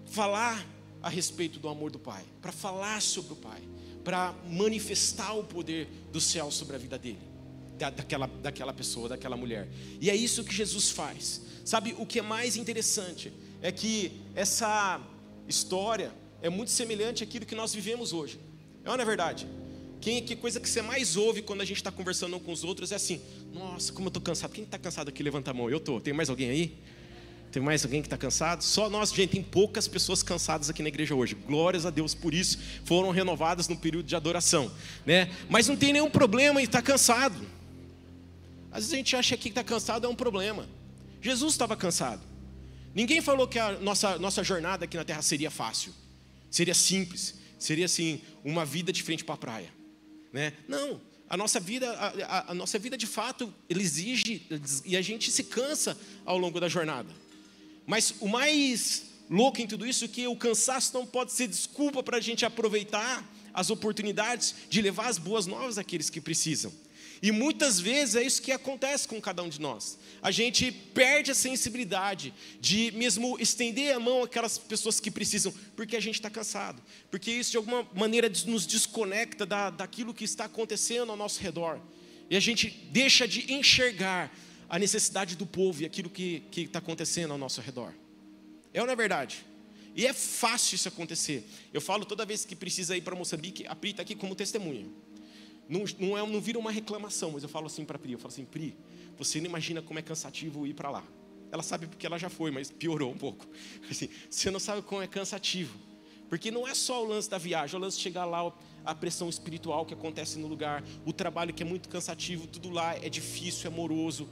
falar 0.05 0.63
a 1.01 1.09
respeito 1.09 1.57
do 1.57 1.67
amor 1.67 1.89
do 1.89 1.97
Pai, 1.97 2.23
para 2.39 2.51
falar 2.51 3.01
sobre 3.01 3.33
o 3.33 3.35
Pai, 3.35 3.59
para 4.03 4.35
manifestar 4.47 5.33
o 5.33 5.43
poder 5.43 5.87
do 6.11 6.21
céu 6.21 6.51
sobre 6.51 6.75
a 6.75 6.79
vida 6.79 6.99
dele, 6.99 7.27
da, 7.75 7.89
daquela, 7.89 8.27
daquela 8.27 8.71
pessoa, 8.71 9.09
daquela 9.09 9.35
mulher. 9.35 9.67
E 9.99 10.11
é 10.11 10.15
isso 10.15 10.43
que 10.43 10.53
Jesus 10.53 10.91
faz. 10.91 11.41
Sabe, 11.65 11.95
o 11.97 12.05
que 12.05 12.19
é 12.19 12.21
mais 12.21 12.55
interessante 12.55 13.33
é 13.63 13.71
que 13.71 14.11
essa 14.35 15.01
história 15.47 16.20
é 16.41 16.49
muito 16.49 16.71
semelhante 16.71 17.23
àquilo 17.23 17.45
que 17.45 17.55
nós 17.55 17.73
vivemos 17.73 18.13
hoje. 18.13 18.39
É 18.83 18.89
ou 18.89 18.97
não 18.97 19.03
é 19.03 19.05
verdade? 19.05 19.47
Quem, 19.99 20.23
que 20.23 20.35
coisa 20.35 20.59
que 20.59 20.67
você 20.67 20.81
mais 20.81 21.15
ouve 21.15 21.43
quando 21.43 21.61
a 21.61 21.65
gente 21.65 21.77
está 21.77 21.91
conversando 21.91 22.39
com 22.39 22.51
os 22.51 22.63
outros 22.63 22.91
é 22.91 22.95
assim: 22.95 23.21
Nossa, 23.53 23.93
como 23.93 24.07
eu 24.07 24.09
estou 24.09 24.21
cansado. 24.21 24.51
Quem 24.51 24.63
está 24.63 24.79
cansado 24.79 25.09
aqui? 25.09 25.21
Levanta 25.21 25.51
a 25.51 25.53
mão. 25.53 25.69
Eu 25.69 25.77
estou. 25.77 26.01
Tem 26.01 26.13
mais 26.13 26.29
alguém 26.29 26.49
aí? 26.49 26.77
Tem 27.51 27.61
mais 27.61 27.83
alguém 27.83 28.01
que 28.01 28.07
está 28.07 28.17
cansado? 28.17 28.63
Só 28.63 28.89
nós, 28.89 29.13
gente, 29.13 29.31
tem 29.31 29.43
poucas 29.43 29.87
pessoas 29.87 30.23
cansadas 30.23 30.69
aqui 30.69 30.81
na 30.81 30.87
igreja 30.87 31.13
hoje. 31.13 31.35
Glórias 31.35 31.85
a 31.85 31.89
Deus 31.89 32.15
por 32.15 32.33
isso. 32.33 32.57
Foram 32.85 33.11
renovadas 33.11 33.67
no 33.67 33.77
período 33.77 34.05
de 34.05 34.15
adoração, 34.15 34.71
né? 35.05 35.29
Mas 35.49 35.67
não 35.67 35.75
tem 35.75 35.93
nenhum 35.93 36.09
problema 36.09 36.61
em 36.61 36.63
estar 36.63 36.81
cansado. 36.81 37.35
Às 38.71 38.79
vezes 38.79 38.93
a 38.93 38.97
gente 38.97 39.15
acha 39.15 39.37
que 39.37 39.49
estar 39.49 39.65
cansado 39.65 40.07
é 40.07 40.09
um 40.09 40.15
problema. 40.15 40.65
Jesus 41.21 41.53
estava 41.53 41.75
cansado. 41.75 42.21
Ninguém 42.95 43.21
falou 43.21 43.47
que 43.47 43.59
a 43.59 43.73
nossa, 43.73 44.17
nossa 44.17 44.43
jornada 44.43 44.85
aqui 44.85 44.97
na 44.97 45.03
terra 45.03 45.21
seria 45.21 45.51
fácil, 45.51 45.93
seria 46.51 46.75
simples, 46.75 47.33
seria 47.57 47.85
assim, 47.85 48.21
uma 48.43 48.65
vida 48.65 48.93
de 48.93 49.01
frente 49.01 49.23
para 49.23 49.35
a 49.35 49.37
praia. 49.37 49.73
Né? 50.31 50.53
Não, 50.67 51.01
a 51.29 51.37
nossa 51.37 51.59
vida, 51.59 51.89
a, 51.93 52.07
a, 52.25 52.51
a 52.51 52.53
nossa 52.53 52.77
vida 52.77 52.97
de 52.97 53.07
fato, 53.07 53.53
ele 53.69 53.81
exige 53.81 54.45
e 54.85 54.97
a 54.97 55.01
gente 55.01 55.31
se 55.31 55.45
cansa 55.45 55.97
ao 56.25 56.37
longo 56.37 56.59
da 56.59 56.67
jornada. 56.67 57.09
Mas 57.87 58.13
o 58.19 58.27
mais 58.27 59.03
louco 59.29 59.61
em 59.61 59.65
tudo 59.65 59.87
isso 59.87 60.03
é 60.03 60.07
que 60.09 60.27
o 60.27 60.35
cansaço 60.35 60.93
não 60.93 61.05
pode 61.05 61.31
ser 61.31 61.47
desculpa 61.47 62.03
para 62.03 62.17
a 62.17 62.21
gente 62.21 62.45
aproveitar 62.45 63.25
as 63.53 63.69
oportunidades 63.69 64.53
de 64.69 64.81
levar 64.81 65.07
as 65.07 65.17
boas 65.17 65.45
novas 65.45 65.77
àqueles 65.77 66.09
que 66.09 66.19
precisam. 66.19 66.71
E 67.21 67.31
muitas 67.31 67.79
vezes 67.79 68.15
é 68.15 68.23
isso 68.23 68.41
que 68.41 68.51
acontece 68.51 69.07
com 69.07 69.21
cada 69.21 69.43
um 69.43 69.49
de 69.49 69.61
nós. 69.61 69.99
A 70.23 70.31
gente 70.31 70.71
perde 70.71 71.29
a 71.29 71.35
sensibilidade 71.35 72.33
de 72.59 72.91
mesmo 72.93 73.37
estender 73.39 73.95
a 73.95 73.99
mão 73.99 74.23
àquelas 74.23 74.57
pessoas 74.57 74.99
que 74.99 75.11
precisam, 75.11 75.53
porque 75.75 75.95
a 75.95 75.99
gente 75.99 76.15
está 76.15 76.31
cansado. 76.31 76.81
Porque 77.11 77.29
isso 77.29 77.51
de 77.51 77.57
alguma 77.57 77.87
maneira 77.93 78.27
nos 78.47 78.65
desconecta 78.65 79.45
da, 79.45 79.69
daquilo 79.69 80.15
que 80.15 80.23
está 80.23 80.45
acontecendo 80.45 81.11
ao 81.11 81.17
nosso 81.17 81.39
redor. 81.39 81.79
E 82.27 82.35
a 82.35 82.39
gente 82.39 82.69
deixa 82.91 83.27
de 83.27 83.53
enxergar 83.53 84.35
a 84.67 84.79
necessidade 84.79 85.35
do 85.35 85.45
povo 85.45 85.83
e 85.83 85.85
aquilo 85.85 86.09
que 86.09 86.43
está 86.55 86.79
acontecendo 86.79 87.31
ao 87.31 87.37
nosso 87.37 87.61
redor. 87.61 87.93
É 88.73 88.81
ou 88.81 88.87
não 88.87 88.93
é 88.93 88.95
verdade? 88.95 89.45
E 89.95 90.07
é 90.07 90.13
fácil 90.13 90.75
isso 90.75 90.87
acontecer. 90.87 91.45
Eu 91.73 91.81
falo 91.81 92.05
toda 92.05 92.25
vez 92.25 92.45
que 92.45 92.55
precisa 92.55 92.95
ir 92.95 93.01
para 93.01 93.15
Moçambique, 93.15 93.67
a 93.67 93.75
Pri 93.75 93.91
está 93.91 94.01
aqui 94.01 94.15
como 94.15 94.33
testemunha. 94.33 94.87
Não, 95.71 95.85
não, 95.97 96.17
é, 96.17 96.27
não 96.27 96.41
vira 96.41 96.59
uma 96.59 96.69
reclamação, 96.69 97.31
mas 97.31 97.43
eu 97.43 97.47
falo 97.47 97.67
assim 97.67 97.85
para 97.85 97.97
Pri, 97.97 98.11
eu 98.11 98.19
falo 98.19 98.33
assim, 98.33 98.43
Pri, 98.43 98.75
você 99.17 99.39
não 99.39 99.47
imagina 99.47 99.81
como 99.81 99.97
é 99.97 100.01
cansativo 100.01 100.67
ir 100.67 100.73
para 100.73 100.89
lá. 100.89 101.03
Ela 101.49 101.63
sabe 101.63 101.87
porque 101.87 102.05
ela 102.05 102.17
já 102.17 102.29
foi, 102.29 102.51
mas 102.51 102.69
piorou 102.69 103.09
um 103.09 103.17
pouco. 103.17 103.47
Assim, 103.89 104.09
você 104.29 104.49
não 104.49 104.59
sabe 104.59 104.81
como 104.81 105.01
é 105.01 105.07
cansativo. 105.07 105.77
Porque 106.29 106.49
não 106.49 106.65
é 106.65 106.73
só 106.73 107.03
o 107.03 107.07
lance 107.07 107.29
da 107.29 107.37
viagem, 107.37 107.75
o 107.75 107.79
lance 107.79 107.97
de 107.97 108.03
chegar 108.03 108.23
lá, 108.23 108.53
a 108.85 108.95
pressão 108.95 109.27
espiritual 109.27 109.85
que 109.85 109.93
acontece 109.93 110.39
no 110.39 110.47
lugar, 110.47 110.81
o 111.05 111.11
trabalho 111.11 111.53
que 111.53 111.61
é 111.61 111.65
muito 111.65 111.89
cansativo, 111.89 112.47
tudo 112.47 112.69
lá 112.69 112.95
é 112.95 113.09
difícil, 113.09 113.69
é 113.69 113.73
moroso, 113.73 114.29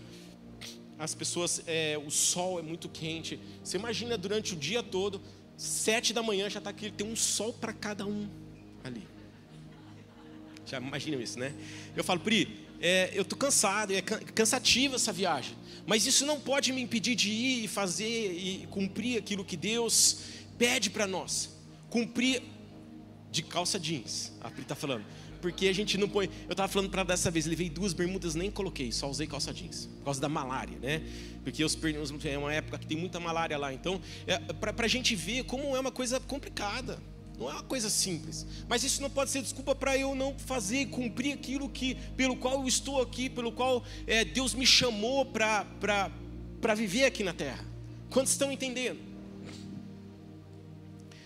as 0.97 1.13
pessoas, 1.13 1.61
é, 1.67 1.97
o 1.97 2.09
sol 2.09 2.57
é 2.57 2.61
muito 2.61 2.87
quente. 2.87 3.37
Você 3.61 3.77
imagina 3.77 4.17
durante 4.17 4.53
o 4.53 4.55
dia 4.57 4.81
todo, 4.81 5.21
sete 5.57 6.13
da 6.13 6.23
manhã 6.23 6.49
já 6.49 6.59
está 6.59 6.69
aqui, 6.69 6.89
tem 6.89 7.05
um 7.05 7.17
sol 7.17 7.51
para 7.51 7.73
cada 7.73 8.05
um 8.05 8.29
ali. 8.81 9.18
Já 10.69 10.77
imagina 10.77 11.21
isso, 11.21 11.39
né? 11.39 11.53
Eu 11.95 12.03
falo, 12.03 12.19
Pri, 12.19 12.65
é, 12.79 13.11
eu 13.13 13.23
estou 13.23 13.37
cansado, 13.37 13.91
é 13.93 14.01
cansativa 14.01 14.95
essa 14.95 15.11
viagem, 15.11 15.55
mas 15.85 16.05
isso 16.05 16.25
não 16.25 16.39
pode 16.39 16.71
me 16.71 16.81
impedir 16.81 17.15
de 17.15 17.29
ir 17.29 17.63
e 17.65 17.67
fazer 17.67 18.31
e 18.31 18.67
cumprir 18.69 19.17
aquilo 19.17 19.43
que 19.43 19.57
Deus 19.57 20.19
pede 20.57 20.89
para 20.89 21.07
nós. 21.07 21.57
Cumprir 21.89 22.41
de 23.31 23.41
calça 23.41 23.79
jeans, 23.79 24.31
a 24.41 24.49
Pri 24.49 24.61
está 24.61 24.75
falando 24.75 25.05
porque 25.41 25.67
a 25.67 25.73
gente 25.73 25.97
não 25.97 26.07
põe. 26.07 26.29
Eu 26.47 26.51
estava 26.51 26.67
falando 26.67 26.89
para 26.89 27.03
dessa 27.03 27.31
vez, 27.31 27.45
levei 27.45 27.69
duas 27.69 27.93
bermudas, 27.93 28.35
nem 28.35 28.51
coloquei, 28.51 28.91
só 28.91 29.09
usei 29.09 29.25
calça 29.25 29.53
jeans, 29.53 29.87
por 29.99 30.05
causa 30.05 30.21
da 30.21 30.29
malária, 30.29 30.77
né? 30.79 31.01
Porque 31.43 31.63
os 31.63 31.77
é 32.25 32.37
uma 32.37 32.53
época 32.53 32.77
que 32.77 32.85
tem 32.85 32.97
muita 32.97 33.19
malária 33.19 33.57
lá. 33.57 33.73
Então, 33.73 34.01
é, 34.27 34.37
para 34.53 34.85
a 34.85 34.89
gente 34.89 35.15
ver 35.15 35.43
como 35.45 35.75
é 35.75 35.79
uma 35.79 35.91
coisa 35.91 36.19
complicada. 36.19 36.99
Não 37.39 37.49
é 37.49 37.53
uma 37.53 37.63
coisa 37.63 37.89
simples. 37.89 38.45
Mas 38.67 38.83
isso 38.83 39.01
não 39.01 39.09
pode 39.09 39.31
ser 39.31 39.41
desculpa 39.41 39.73
para 39.73 39.97
eu 39.97 40.13
não 40.13 40.37
fazer, 40.37 40.87
cumprir 40.87 41.33
aquilo 41.33 41.69
que, 41.69 41.95
pelo 42.17 42.35
qual 42.35 42.55
eu 42.55 42.67
estou 42.67 43.01
aqui, 43.01 43.29
pelo 43.29 43.51
qual 43.51 43.81
é, 44.05 44.25
Deus 44.25 44.53
me 44.53 44.65
chamou 44.65 45.25
para 45.25 46.05
viver 46.75 47.05
aqui 47.05 47.23
na 47.23 47.33
terra. 47.33 47.65
Quantos 48.09 48.33
estão 48.33 48.51
entendendo? 48.51 48.99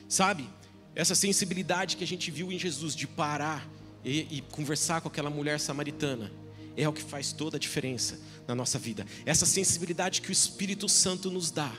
Sabe? 0.08 0.48
Essa 0.94 1.16
sensibilidade 1.16 1.98
que 1.98 2.04
a 2.04 2.08
gente 2.08 2.30
viu 2.30 2.52
em 2.52 2.60
Jesus 2.60 2.96
de 2.96 3.08
parar 3.08 3.68
e, 4.06 4.38
e 4.38 4.42
conversar 4.52 5.02
com 5.02 5.08
aquela 5.08 5.32
mulher 5.32 5.60
samaritana 5.60 6.32
é 6.78 6.88
o 6.88 6.94
que 6.94 7.02
faz 7.02 7.34
toda 7.34 7.58
a 7.58 7.60
diferença 7.60 8.20
na 8.48 8.54
nossa 8.54 8.78
vida. 8.78 9.04
Essa 9.26 9.48
sensibilidade 9.48 10.22
que 10.22 10.30
o 10.30 10.32
Espírito 10.32 10.88
Santo 10.88 11.32
nos 11.32 11.50
dá 11.50 11.74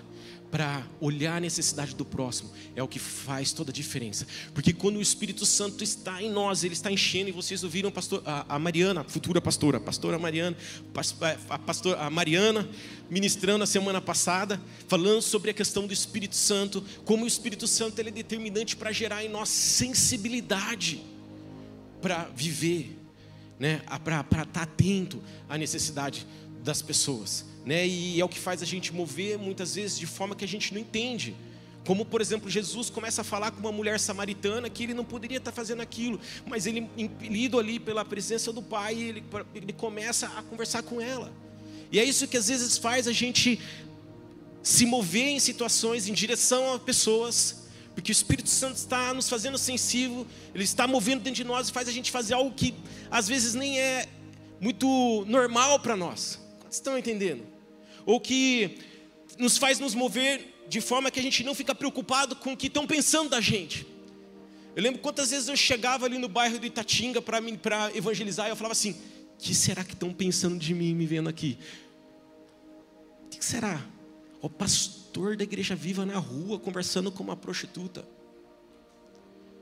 para 0.54 0.86
olhar 1.00 1.38
a 1.38 1.40
necessidade 1.40 1.96
do 1.96 2.04
próximo 2.04 2.48
é 2.76 2.82
o 2.82 2.86
que 2.86 3.00
faz 3.00 3.52
toda 3.52 3.72
a 3.72 3.74
diferença. 3.74 4.24
Porque 4.54 4.72
quando 4.72 4.98
o 4.98 5.02
Espírito 5.02 5.44
Santo 5.44 5.82
está 5.82 6.22
em 6.22 6.30
nós, 6.30 6.62
ele 6.62 6.74
está 6.74 6.92
enchendo, 6.92 7.28
e 7.28 7.32
vocês 7.32 7.64
ouviram 7.64 7.90
pastor, 7.90 8.22
a, 8.24 8.54
a 8.54 8.56
Mariana, 8.56 9.00
a 9.00 9.04
futura 9.04 9.40
pastora, 9.40 9.78
a 9.78 9.80
pastora 9.80 10.16
Mariana, 10.16 10.56
a, 11.50 11.58
pastor, 11.58 11.98
a 11.98 12.08
Mariana 12.08 12.68
ministrando 13.10 13.64
a 13.64 13.66
semana 13.66 14.00
passada, 14.00 14.62
falando 14.86 15.20
sobre 15.22 15.50
a 15.50 15.54
questão 15.54 15.88
do 15.88 15.92
Espírito 15.92 16.36
Santo, 16.36 16.84
como 17.04 17.24
o 17.24 17.26
Espírito 17.26 17.66
Santo 17.66 18.00
é 18.00 18.04
determinante 18.04 18.76
para 18.76 18.92
gerar 18.92 19.24
em 19.24 19.28
nós 19.28 19.48
sensibilidade 19.48 21.02
para 22.00 22.30
viver, 22.32 22.96
né? 23.58 23.82
para 24.04 24.20
estar 24.20 24.46
tá 24.46 24.62
atento 24.62 25.20
à 25.48 25.58
necessidade 25.58 26.24
das 26.62 26.80
pessoas. 26.80 27.53
Né? 27.64 27.86
E 27.86 28.20
é 28.20 28.24
o 28.24 28.28
que 28.28 28.38
faz 28.38 28.62
a 28.62 28.66
gente 28.66 28.92
mover 28.92 29.38
muitas 29.38 29.74
vezes 29.74 29.98
de 29.98 30.06
forma 30.06 30.34
que 30.34 30.44
a 30.44 30.48
gente 30.48 30.72
não 30.72 30.80
entende. 30.80 31.34
Como, 31.86 32.04
por 32.04 32.20
exemplo, 32.20 32.48
Jesus 32.48 32.88
começa 32.88 33.20
a 33.20 33.24
falar 33.24 33.50
com 33.50 33.60
uma 33.60 33.72
mulher 33.72 34.00
samaritana 34.00 34.70
que 34.70 34.82
ele 34.82 34.94
não 34.94 35.04
poderia 35.04 35.38
estar 35.38 35.52
fazendo 35.52 35.82
aquilo, 35.82 36.18
mas 36.46 36.66
ele, 36.66 36.88
impelido 36.96 37.58
ali 37.58 37.78
pela 37.78 38.04
presença 38.04 38.52
do 38.52 38.62
Pai, 38.62 38.94
ele, 38.94 39.24
ele 39.54 39.72
começa 39.72 40.26
a 40.26 40.42
conversar 40.42 40.82
com 40.82 41.00
ela. 41.00 41.32
E 41.92 41.98
é 41.98 42.04
isso 42.04 42.26
que 42.26 42.36
às 42.36 42.48
vezes 42.48 42.78
faz 42.78 43.06
a 43.06 43.12
gente 43.12 43.60
se 44.62 44.86
mover 44.86 45.28
em 45.28 45.38
situações 45.38 46.08
em 46.08 46.12
direção 46.12 46.72
a 46.72 46.78
pessoas 46.78 47.64
porque 47.94 48.10
o 48.10 48.12
Espírito 48.12 48.48
Santo 48.48 48.76
está 48.76 49.14
nos 49.14 49.28
fazendo 49.28 49.56
sensível, 49.56 50.26
ele 50.54 50.64
está 50.64 50.86
movendo 50.86 51.22
dentro 51.22 51.36
de 51.36 51.44
nós 51.44 51.68
e 51.68 51.72
faz 51.72 51.88
a 51.88 51.92
gente 51.92 52.10
fazer 52.10 52.34
algo 52.34 52.52
que 52.52 52.74
às 53.10 53.28
vezes 53.28 53.54
nem 53.54 53.78
é 53.78 54.08
muito 54.60 55.24
normal 55.28 55.78
para 55.78 55.96
nós. 55.96 56.40
Vocês 56.62 56.74
estão 56.74 56.98
entendendo? 56.98 57.53
Ou 58.06 58.20
que 58.20 58.78
nos 59.38 59.56
faz 59.56 59.78
nos 59.78 59.94
mover 59.94 60.54
de 60.68 60.80
forma 60.80 61.10
que 61.10 61.20
a 61.20 61.22
gente 61.22 61.42
não 61.44 61.54
fica 61.54 61.74
preocupado 61.74 62.36
com 62.36 62.52
o 62.52 62.56
que 62.56 62.66
estão 62.66 62.86
pensando 62.86 63.30
da 63.30 63.40
gente. 63.40 63.86
Eu 64.74 64.82
lembro 64.82 65.00
quantas 65.00 65.30
vezes 65.30 65.48
eu 65.48 65.56
chegava 65.56 66.06
ali 66.06 66.18
no 66.18 66.28
bairro 66.28 66.58
do 66.58 66.66
Itatinga 66.66 67.22
para 67.22 67.40
evangelizar 67.94 68.46
e 68.46 68.50
eu 68.50 68.56
falava 68.56 68.72
assim: 68.72 68.90
o 68.90 69.38
que 69.38 69.54
será 69.54 69.84
que 69.84 69.94
estão 69.94 70.12
pensando 70.12 70.58
de 70.58 70.74
mim 70.74 70.94
me 70.94 71.06
vendo 71.06 71.28
aqui? 71.28 71.58
O 73.26 73.28
que 73.28 73.44
será? 73.44 73.84
O 74.40 74.50
pastor 74.50 75.36
da 75.36 75.44
igreja 75.44 75.74
viva 75.74 76.04
na 76.04 76.18
rua 76.18 76.58
conversando 76.58 77.10
com 77.12 77.22
uma 77.22 77.36
prostituta. 77.36 78.04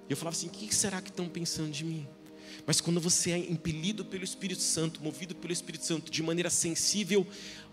E 0.09 0.13
eu 0.13 0.17
falava 0.17 0.37
assim: 0.37 0.47
o 0.47 0.51
que 0.51 0.75
será 0.75 1.01
que 1.03 1.11
estão 1.11 1.29
pensando 1.29 1.71
de 1.71 1.85
mim? 1.85 2.09
Mas 2.67 2.81
quando 2.81 3.01
você 3.01 3.33
é 3.33 3.39
impelido 3.39 4.05
pelo 4.05 4.25
Espírito 4.25 4.63
Santo, 4.63 5.03
movido 5.03 5.35
pelo 5.35 5.53
Espírito 5.53 5.85
Santo 5.85 6.11
de 6.11 6.23
maneira 6.23 6.51
sensível, 6.51 7.27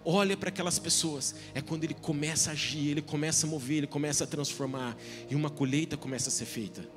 olha 0.04 0.36
para 0.38 0.50
aquelas 0.50 0.80
pessoas, 0.80 1.36
é 1.54 1.62
quando 1.62 1.84
ele 1.84 1.94
começa 1.94 2.50
a 2.50 2.54
agir, 2.54 2.90
ele 2.90 3.02
começa 3.02 3.46
a 3.46 3.50
mover, 3.50 3.78
ele 3.78 3.88
começa 3.88 4.24
a 4.24 4.28
transformar, 4.28 4.98
e 5.30 5.36
uma 5.36 5.50
colheita 5.50 5.98
começa 5.98 6.30
a 6.30 6.32
ser 6.32 6.46
feita. 6.46 6.88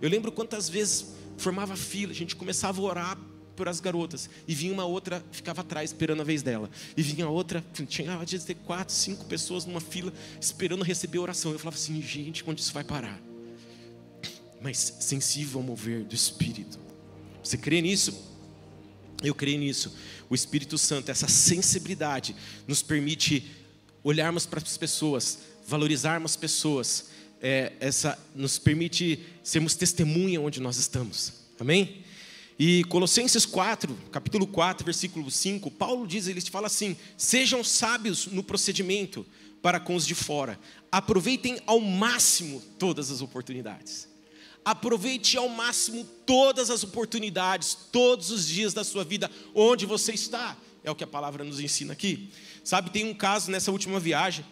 Eu 0.00 0.08
lembro 0.08 0.30
quantas 0.32 0.68
vezes 0.68 1.14
formava 1.36 1.76
fila, 1.76 2.12
a 2.12 2.14
gente 2.14 2.36
começava 2.36 2.80
a 2.80 2.84
orar 2.84 3.18
por 3.56 3.68
as 3.68 3.80
garotas, 3.80 4.28
e 4.48 4.54
vinha 4.54 4.72
uma 4.72 4.84
outra, 4.84 5.24
ficava 5.30 5.60
atrás 5.60 5.90
esperando 5.90 6.20
a 6.20 6.24
vez 6.24 6.42
dela, 6.42 6.68
e 6.96 7.02
vinha 7.02 7.28
outra, 7.28 7.64
tinha 7.88 8.16
às 8.16 8.30
vezes 8.30 8.46
quatro, 8.64 8.94
cinco 8.94 9.24
pessoas 9.26 9.64
numa 9.64 9.80
fila 9.80 10.12
esperando 10.40 10.82
receber 10.82 11.18
a 11.18 11.22
oração. 11.22 11.52
Eu 11.52 11.58
falava 11.58 11.76
assim, 11.76 12.00
gente, 12.02 12.42
quando 12.42 12.58
isso 12.58 12.72
vai 12.72 12.84
parar? 12.84 13.20
Mas 14.60 14.96
sensível 15.00 15.60
ao 15.60 15.66
mover 15.66 16.04
do 16.04 16.14
Espírito. 16.14 16.78
Você 17.42 17.58
crê 17.58 17.82
nisso? 17.82 18.32
Eu 19.22 19.34
creio 19.34 19.58
nisso. 19.58 19.94
O 20.34 20.42
Espírito 20.44 20.76
Santo, 20.76 21.12
essa 21.12 21.28
sensibilidade, 21.28 22.34
nos 22.66 22.82
permite 22.82 23.52
olharmos 24.02 24.44
para 24.44 24.58
as 24.58 24.76
pessoas, 24.76 25.38
valorizarmos 25.64 26.34
pessoas, 26.34 27.10
é, 27.40 27.72
essa 27.78 28.18
nos 28.34 28.58
permite 28.58 29.24
sermos 29.44 29.76
testemunha 29.76 30.40
onde 30.40 30.60
nós 30.60 30.76
estamos. 30.76 31.34
Amém? 31.60 32.02
E 32.58 32.82
Colossenses 32.86 33.46
4, 33.46 33.96
capítulo 34.10 34.44
4, 34.48 34.84
versículo 34.84 35.30
5, 35.30 35.70
Paulo 35.70 36.04
diz, 36.04 36.26
ele 36.26 36.40
fala 36.40 36.66
assim: 36.66 36.96
"Sejam 37.16 37.62
sábios 37.62 38.26
no 38.26 38.42
procedimento 38.42 39.24
para 39.62 39.78
com 39.78 39.94
os 39.94 40.04
de 40.04 40.16
fora. 40.16 40.58
Aproveitem 40.90 41.60
ao 41.64 41.78
máximo 41.78 42.60
todas 42.76 43.08
as 43.08 43.20
oportunidades." 43.20 44.13
Aproveite 44.64 45.36
ao 45.36 45.48
máximo 45.48 46.04
todas 46.24 46.70
as 46.70 46.82
oportunidades, 46.82 47.76
todos 47.92 48.30
os 48.30 48.48
dias 48.48 48.72
da 48.72 48.82
sua 48.82 49.04
vida, 49.04 49.30
onde 49.54 49.84
você 49.84 50.12
está. 50.12 50.56
É 50.82 50.90
o 50.90 50.94
que 50.94 51.04
a 51.04 51.06
palavra 51.06 51.44
nos 51.44 51.60
ensina 51.60 51.92
aqui. 51.92 52.30
Sabe, 52.62 52.90
tem 52.90 53.04
um 53.04 53.14
caso 53.14 53.50
nessa 53.50 53.70
última 53.70 54.00
viagem. 54.00 54.44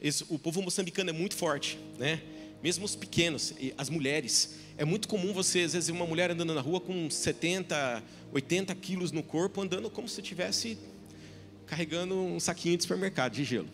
Esse, 0.00 0.24
o 0.28 0.38
povo 0.38 0.60
moçambicano 0.62 1.10
é 1.10 1.12
muito 1.12 1.34
forte, 1.34 1.78
né? 1.98 2.22
Mesmo 2.62 2.84
os 2.84 2.94
pequenos, 2.94 3.54
as 3.76 3.88
mulheres. 3.88 4.56
É 4.76 4.84
muito 4.84 5.06
comum 5.06 5.32
você, 5.32 5.60
às 5.60 5.72
vezes, 5.72 5.88
uma 5.88 6.06
mulher 6.06 6.30
andando 6.30 6.54
na 6.54 6.60
rua 6.60 6.80
com 6.80 7.08
70, 7.08 8.02
80 8.32 8.74
quilos 8.74 9.12
no 9.12 9.22
corpo, 9.22 9.60
andando 9.60 9.88
como 9.90 10.08
se 10.08 10.20
estivesse 10.20 10.78
carregando 11.66 12.14
um 12.14 12.40
saquinho 12.40 12.76
de 12.76 12.82
supermercado 12.82 13.32
de 13.32 13.44
gelo. 13.44 13.68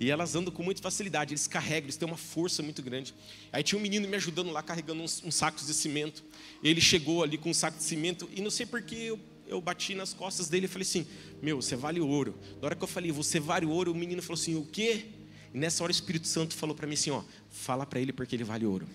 E 0.00 0.10
elas 0.10 0.34
andam 0.34 0.52
com 0.52 0.62
muita 0.62 0.82
facilidade, 0.82 1.32
eles 1.32 1.46
carregam, 1.46 1.86
eles 1.86 1.96
têm 1.96 2.06
uma 2.06 2.16
força 2.16 2.62
muito 2.62 2.82
grande. 2.82 3.14
Aí 3.52 3.62
tinha 3.62 3.78
um 3.78 3.82
menino 3.82 4.08
me 4.08 4.16
ajudando 4.16 4.50
lá, 4.50 4.62
carregando 4.62 5.02
uns, 5.02 5.22
uns 5.22 5.34
sacos 5.34 5.66
de 5.66 5.74
cimento. 5.74 6.24
Ele 6.62 6.80
chegou 6.80 7.22
ali 7.22 7.38
com 7.38 7.50
um 7.50 7.54
saco 7.54 7.78
de 7.78 7.84
cimento, 7.84 8.28
e 8.34 8.40
não 8.40 8.50
sei 8.50 8.66
porque 8.66 8.94
eu, 8.96 9.20
eu 9.46 9.60
bati 9.60 9.94
nas 9.94 10.12
costas 10.12 10.48
dele 10.48 10.66
e 10.66 10.68
falei 10.68 10.86
assim: 10.86 11.06
Meu, 11.40 11.62
você 11.62 11.76
vale 11.76 12.00
ouro. 12.00 12.34
Na 12.60 12.66
hora 12.66 12.74
que 12.76 12.82
eu 12.82 12.88
falei, 12.88 13.12
você 13.12 13.38
vale 13.38 13.66
ouro, 13.66 13.92
o 13.92 13.94
menino 13.94 14.20
falou 14.20 14.40
assim: 14.40 14.56
O 14.56 14.64
quê? 14.64 15.06
E 15.52 15.58
nessa 15.58 15.84
hora 15.84 15.90
o 15.90 15.94
Espírito 15.94 16.26
Santo 16.26 16.54
falou 16.54 16.74
para 16.74 16.86
mim 16.86 16.94
assim: 16.94 17.10
Ó, 17.10 17.22
fala 17.50 17.86
para 17.86 18.00
ele 18.00 18.12
porque 18.12 18.34
ele 18.34 18.44
vale 18.44 18.66
ouro. 18.66 18.88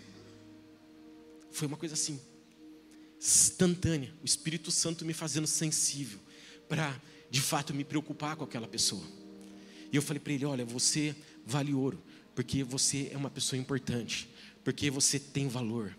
Foi 1.52 1.68
uma 1.68 1.78
coisa 1.78 1.96
assim, 1.96 2.20
instantânea. 3.20 4.14
O 4.22 4.26
Espírito 4.26 4.70
Santo 4.70 5.06
me 5.06 5.14
fazendo 5.14 5.48
sensível 5.48 6.20
para, 6.68 7.02
de 7.30 7.42
fato, 7.42 7.74
me 7.74 7.84
preocupar 7.84 8.36
com 8.36 8.44
aquela 8.44 8.68
pessoa. 8.68 9.04
E 9.92 9.96
eu 9.96 10.02
falei 10.02 10.20
para 10.20 10.34
ele: 10.34 10.46
olha, 10.46 10.66
você 10.66 11.16
vale 11.46 11.74
ouro, 11.74 12.02
porque 12.36 12.64
você 12.64 13.10
é 13.12 13.18
uma 13.18 13.30
pessoa 13.30 13.60
importante, 13.60 14.30
porque 14.64 14.90
você 14.90 15.20
tem 15.20 15.48
valor, 15.48 15.96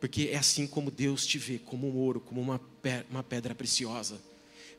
porque 0.00 0.30
é 0.32 0.36
assim 0.36 0.66
como 0.66 0.90
Deus 0.90 1.26
te 1.26 1.38
vê, 1.38 1.58
como 1.58 1.88
um 1.88 1.96
ouro, 1.96 2.20
como 2.20 2.40
uma, 2.40 2.60
uma 3.10 3.22
pedra 3.22 3.54
preciosa. 3.54 4.20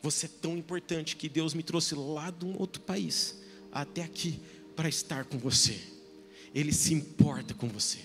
Você 0.01 0.27
é 0.27 0.29
tão 0.41 0.55
importante 0.57 1.15
que 1.15 1.27
Deus 1.27 1.53
me 1.53 1.63
trouxe 1.63 1.95
lá 1.95 2.29
de 2.29 2.45
um 2.45 2.57
outro 2.57 2.81
país 2.81 3.35
até 3.71 4.03
aqui 4.03 4.39
para 4.75 4.87
estar 4.87 5.25
com 5.25 5.37
você. 5.37 5.79
Ele 6.53 6.71
se 6.71 6.93
importa 6.93 7.53
com 7.53 7.67
você. 7.67 7.99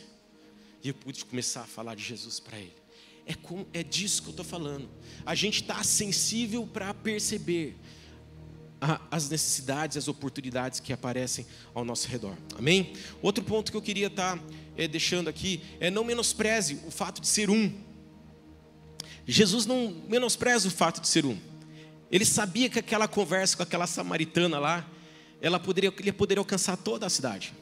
E 0.82 0.88
eu 0.88 0.94
pude 0.94 1.24
começar 1.24 1.62
a 1.62 1.66
falar 1.66 1.94
de 1.94 2.02
Jesus 2.02 2.40
para 2.40 2.58
ele. 2.58 2.72
É, 3.24 3.34
com, 3.34 3.64
é 3.72 3.82
disso 3.82 4.22
que 4.22 4.28
eu 4.28 4.32
estou 4.32 4.44
falando. 4.44 4.88
A 5.24 5.34
gente 5.34 5.62
está 5.62 5.82
sensível 5.84 6.66
para 6.66 6.92
perceber 6.92 7.76
as 9.10 9.30
necessidades, 9.30 9.96
as 9.96 10.08
oportunidades 10.08 10.80
que 10.80 10.92
aparecem 10.92 11.46
ao 11.72 11.84
nosso 11.84 12.08
redor. 12.08 12.36
Amém? 12.58 12.94
Outro 13.22 13.44
ponto 13.44 13.70
que 13.70 13.76
eu 13.76 13.82
queria 13.82 14.08
estar 14.08 14.36
tá, 14.36 14.44
é, 14.76 14.88
deixando 14.88 15.28
aqui 15.28 15.62
é 15.78 15.88
não 15.88 16.02
menospreze 16.02 16.80
o 16.86 16.90
fato 16.90 17.20
de 17.20 17.28
ser 17.28 17.48
um. 17.48 17.72
Jesus 19.24 19.66
não 19.66 20.02
menospreza 20.08 20.66
o 20.66 20.70
fato 20.70 21.00
de 21.00 21.06
ser 21.06 21.24
um. 21.24 21.38
Ele 22.10 22.24
sabia 22.24 22.68
que 22.68 22.78
aquela 22.78 23.06
conversa 23.06 23.56
com 23.56 23.62
aquela 23.62 23.86
samaritana 23.86 24.58
lá, 24.58 24.86
ela 25.40 25.60
poderia, 25.60 25.94
ele 25.96 26.12
poderia 26.12 26.40
alcançar 26.40 26.76
toda 26.76 27.06
a 27.06 27.10
cidade. 27.10 27.54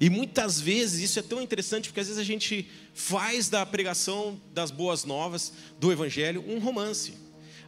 E 0.00 0.08
muitas 0.08 0.58
vezes 0.58 1.00
isso 1.00 1.18
é 1.18 1.22
tão 1.22 1.40
interessante 1.40 1.90
porque 1.90 2.00
às 2.00 2.06
vezes 2.06 2.20
a 2.20 2.24
gente 2.24 2.68
faz 2.94 3.50
da 3.50 3.64
pregação 3.64 4.40
das 4.52 4.70
boas 4.70 5.04
novas, 5.04 5.52
do 5.78 5.92
evangelho, 5.92 6.42
um 6.48 6.58
romance. 6.58 7.21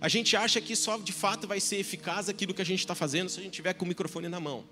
A 0.05 0.09
gente 0.11 0.37
acha 0.37 0.61
que 0.61 0.77
só 0.77 0.99
de 0.99 1.15
fato 1.15 1.49
vai 1.49 1.59
ser 1.59 1.77
eficaz 1.77 2.29
aquilo 2.29 2.53
que 2.53 2.61
a 2.61 2.65
gente 2.65 2.81
está 2.81 2.95
fazendo 2.95 3.31
se 3.31 3.41
a 3.41 3.43
gente 3.43 3.55
tiver 3.55 3.73
com 3.73 3.87
o 3.87 3.89
microfone 3.89 4.29
na 4.29 4.39
mão. 4.39 4.63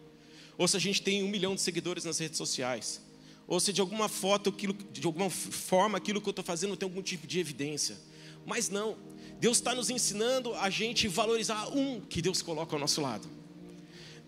Ou 0.59 0.69
se 0.69 0.77
a 0.77 0.79
gente 0.79 1.01
tem 1.01 1.23
um 1.23 1.29
milhão 1.29 1.55
de 1.55 1.63
seguidores 1.63 2.05
nas 2.05 2.19
redes 2.19 2.37
sociais. 2.37 3.01
Ou 3.47 3.59
se 3.59 3.73
de 3.73 3.81
alguma 3.81 4.11
foto, 4.11 4.51
aquilo, 4.51 4.75
de 4.75 5.07
alguma 5.07 5.31
forma, 5.31 5.97
aquilo 5.97 6.21
que 6.21 6.29
eu 6.29 6.33
estou 6.33 6.45
fazendo 6.45 6.77
tem 6.77 6.87
algum 6.87 7.01
tipo 7.01 7.27
de 7.27 7.41
evidência. 7.41 7.97
Mas 8.45 8.69
não. 8.69 8.99
Deus 9.41 9.57
está 9.57 9.75
nos 9.75 9.89
ensinando 9.89 10.55
a 10.55 10.69
gente 10.69 11.09
valorizar 11.09 11.67
um 11.75 12.03
que 12.03 12.21
Deus 12.21 12.43
coloca 12.43 12.77
ao 12.77 12.79
nosso 12.79 13.01
lado. 13.01 13.27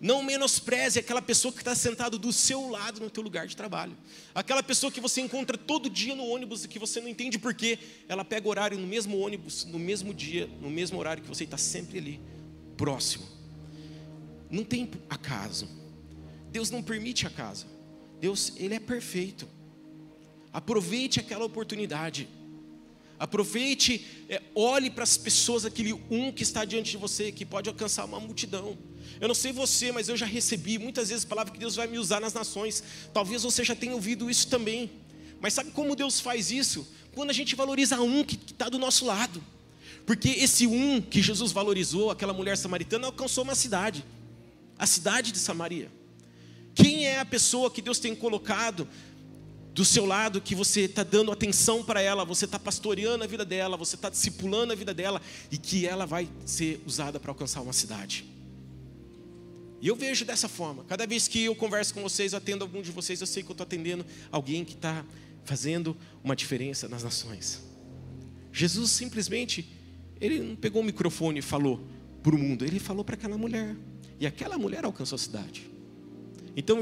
Não 0.05 0.21
menospreze 0.21 0.99
aquela 0.99 1.19
pessoa 1.19 1.51
que 1.51 1.61
está 1.61 1.73
sentado 1.73 2.19
do 2.19 2.31
seu 2.31 2.69
lado 2.69 3.01
no 3.01 3.09
teu 3.09 3.23
lugar 3.23 3.47
de 3.47 3.57
trabalho. 3.57 3.97
Aquela 4.35 4.61
pessoa 4.61 4.91
que 4.91 5.01
você 5.01 5.19
encontra 5.19 5.57
todo 5.57 5.89
dia 5.89 6.13
no 6.13 6.27
ônibus 6.27 6.63
e 6.63 6.67
que 6.67 6.77
você 6.77 7.01
não 7.01 7.07
entende 7.07 7.39
porquê. 7.39 7.79
Ela 8.07 8.23
pega 8.23 8.47
horário 8.47 8.77
no 8.77 8.85
mesmo 8.85 9.17
ônibus, 9.17 9.65
no 9.65 9.79
mesmo 9.79 10.13
dia, 10.13 10.47
no 10.61 10.69
mesmo 10.69 10.99
horário 10.99 11.23
que 11.23 11.27
você 11.27 11.43
está 11.43 11.57
sempre 11.57 11.97
ali, 11.97 12.21
próximo. 12.77 13.25
Não 14.47 14.63
tem 14.63 14.87
acaso. 15.09 15.67
Deus 16.51 16.69
não 16.69 16.83
permite 16.83 17.25
acaso. 17.25 17.65
Deus, 18.21 18.53
Ele 18.57 18.75
é 18.75 18.79
perfeito. 18.79 19.49
Aproveite 20.53 21.19
aquela 21.19 21.45
oportunidade. 21.45 22.29
Aproveite, 23.17 24.05
é, 24.29 24.39
olhe 24.53 24.91
para 24.91 25.03
as 25.03 25.17
pessoas, 25.17 25.65
aquele 25.65 25.93
um 26.11 26.31
que 26.31 26.43
está 26.43 26.63
diante 26.63 26.91
de 26.91 26.97
você, 26.97 27.31
que 27.31 27.43
pode 27.43 27.67
alcançar 27.69 28.05
uma 28.05 28.19
multidão. 28.19 28.77
Eu 29.19 29.27
não 29.27 29.35
sei 29.35 29.51
você, 29.51 29.91
mas 29.91 30.09
eu 30.09 30.17
já 30.17 30.25
recebi 30.25 30.77
muitas 30.77 31.09
vezes 31.09 31.25
a 31.25 31.27
palavra 31.27 31.53
que 31.53 31.59
Deus 31.59 31.75
vai 31.75 31.87
me 31.87 31.97
usar 31.97 32.19
nas 32.19 32.33
nações. 32.33 32.83
Talvez 33.13 33.43
você 33.43 33.63
já 33.63 33.75
tenha 33.75 33.93
ouvido 33.93 34.29
isso 34.29 34.47
também. 34.47 34.91
Mas 35.39 35.53
sabe 35.53 35.71
como 35.71 35.95
Deus 35.95 36.19
faz 36.19 36.51
isso? 36.51 36.87
Quando 37.13 37.29
a 37.29 37.33
gente 37.33 37.55
valoriza 37.55 37.99
um 38.01 38.23
que 38.23 38.35
está 38.35 38.69
do 38.69 38.77
nosso 38.77 39.05
lado. 39.05 39.43
Porque 40.05 40.29
esse 40.29 40.67
um 40.67 41.01
que 41.01 41.21
Jesus 41.21 41.51
valorizou, 41.51 42.11
aquela 42.11 42.33
mulher 42.33 42.57
samaritana, 42.57 43.07
alcançou 43.07 43.43
uma 43.43 43.55
cidade 43.55 44.05
a 44.77 44.85
cidade 44.85 45.31
de 45.31 45.39
Samaria. 45.39 45.89
Quem 46.73 47.05
é 47.05 47.19
a 47.19 47.25
pessoa 47.25 47.71
que 47.71 47.81
Deus 47.81 47.99
tem 47.99 48.13
colocado 48.13 48.87
do 49.73 49.83
seu 49.83 50.05
lado, 50.05 50.41
que 50.41 50.55
você 50.55 50.81
está 50.81 51.03
dando 51.03 51.31
atenção 51.31 51.83
para 51.83 52.01
ela, 52.01 52.23
você 52.23 52.45
está 52.45 52.59
pastoreando 52.59 53.23
a 53.23 53.27
vida 53.27 53.45
dela, 53.45 53.77
você 53.77 53.95
está 53.95 54.09
discipulando 54.09 54.73
a 54.73 54.75
vida 54.75 54.93
dela 54.93 55.21
e 55.51 55.57
que 55.57 55.85
ela 55.85 56.05
vai 56.05 56.29
ser 56.45 56.81
usada 56.85 57.19
para 57.19 57.31
alcançar 57.31 57.61
uma 57.61 57.73
cidade? 57.73 58.25
E 59.81 59.87
eu 59.87 59.95
vejo 59.95 60.25
dessa 60.25 60.47
forma. 60.47 60.83
Cada 60.85 61.05
vez 61.05 61.27
que 61.27 61.43
eu 61.43 61.55
converso 61.55 61.93
com 61.93 62.01
vocês, 62.01 62.33
atendo 62.33 62.63
algum 62.63 62.81
de 62.81 62.91
vocês, 62.91 63.21
eu 63.21 63.27
sei 63.27 63.43
que 63.43 63.49
eu 63.49 63.53
estou 63.53 63.65
atendendo 63.65 64.05
alguém 64.31 64.63
que 64.63 64.73
está 64.73 65.05
fazendo 65.43 65.95
uma 66.23 66.35
diferença 66.35 66.87
nas 66.87 67.03
nações. 67.03 67.61
Jesus 68.51 68.91
simplesmente, 68.91 69.69
ele 70.19 70.39
não 70.39 70.55
pegou 70.55 70.81
o 70.81 70.85
microfone 70.85 71.39
e 71.39 71.41
falou 71.41 71.85
para 72.23 72.35
o 72.35 72.39
mundo, 72.39 72.65
ele 72.65 72.79
falou 72.79 73.03
para 73.03 73.15
aquela 73.15 73.37
mulher. 73.37 73.75
E 74.19 74.25
aquela 74.25 74.57
mulher 74.57 74.85
alcançou 74.85 75.17
a 75.17 75.19
cidade. 75.19 75.69
Então, 76.55 76.81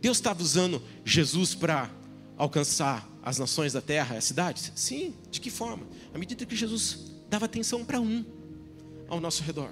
Deus 0.00 0.16
estava 0.16 0.42
usando 0.42 0.82
Jesus 1.04 1.54
para 1.54 1.90
alcançar 2.36 3.06
as 3.22 3.38
nações 3.38 3.72
da 3.72 3.82
terra, 3.82 4.16
as 4.16 4.24
cidades? 4.24 4.72
Sim, 4.74 5.14
de 5.30 5.40
que 5.40 5.50
forma? 5.50 5.86
À 6.14 6.18
medida 6.18 6.46
que 6.46 6.56
Jesus 6.56 7.12
dava 7.28 7.44
atenção 7.44 7.84
para 7.84 8.00
um 8.00 8.24
ao 9.08 9.20
nosso 9.20 9.42
redor. 9.42 9.70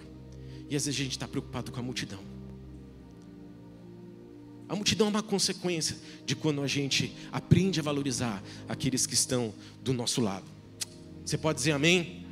E 0.68 0.76
às 0.76 0.84
vezes 0.84 1.00
a 1.00 1.02
gente 1.04 1.12
está 1.12 1.26
preocupado 1.26 1.72
com 1.72 1.80
a 1.80 1.82
multidão. 1.82 2.37
A 4.68 4.76
multidão 4.76 5.06
é 5.06 5.10
uma 5.10 5.22
consequência 5.22 5.96
de 6.26 6.36
quando 6.36 6.62
a 6.62 6.66
gente 6.66 7.14
aprende 7.32 7.80
a 7.80 7.82
valorizar 7.82 8.42
aqueles 8.68 9.06
que 9.06 9.14
estão 9.14 9.54
do 9.82 9.92
nosso 9.92 10.20
lado. 10.20 10.44
Você 11.24 11.38
pode 11.38 11.58
dizer 11.58 11.72
amém? 11.72 12.26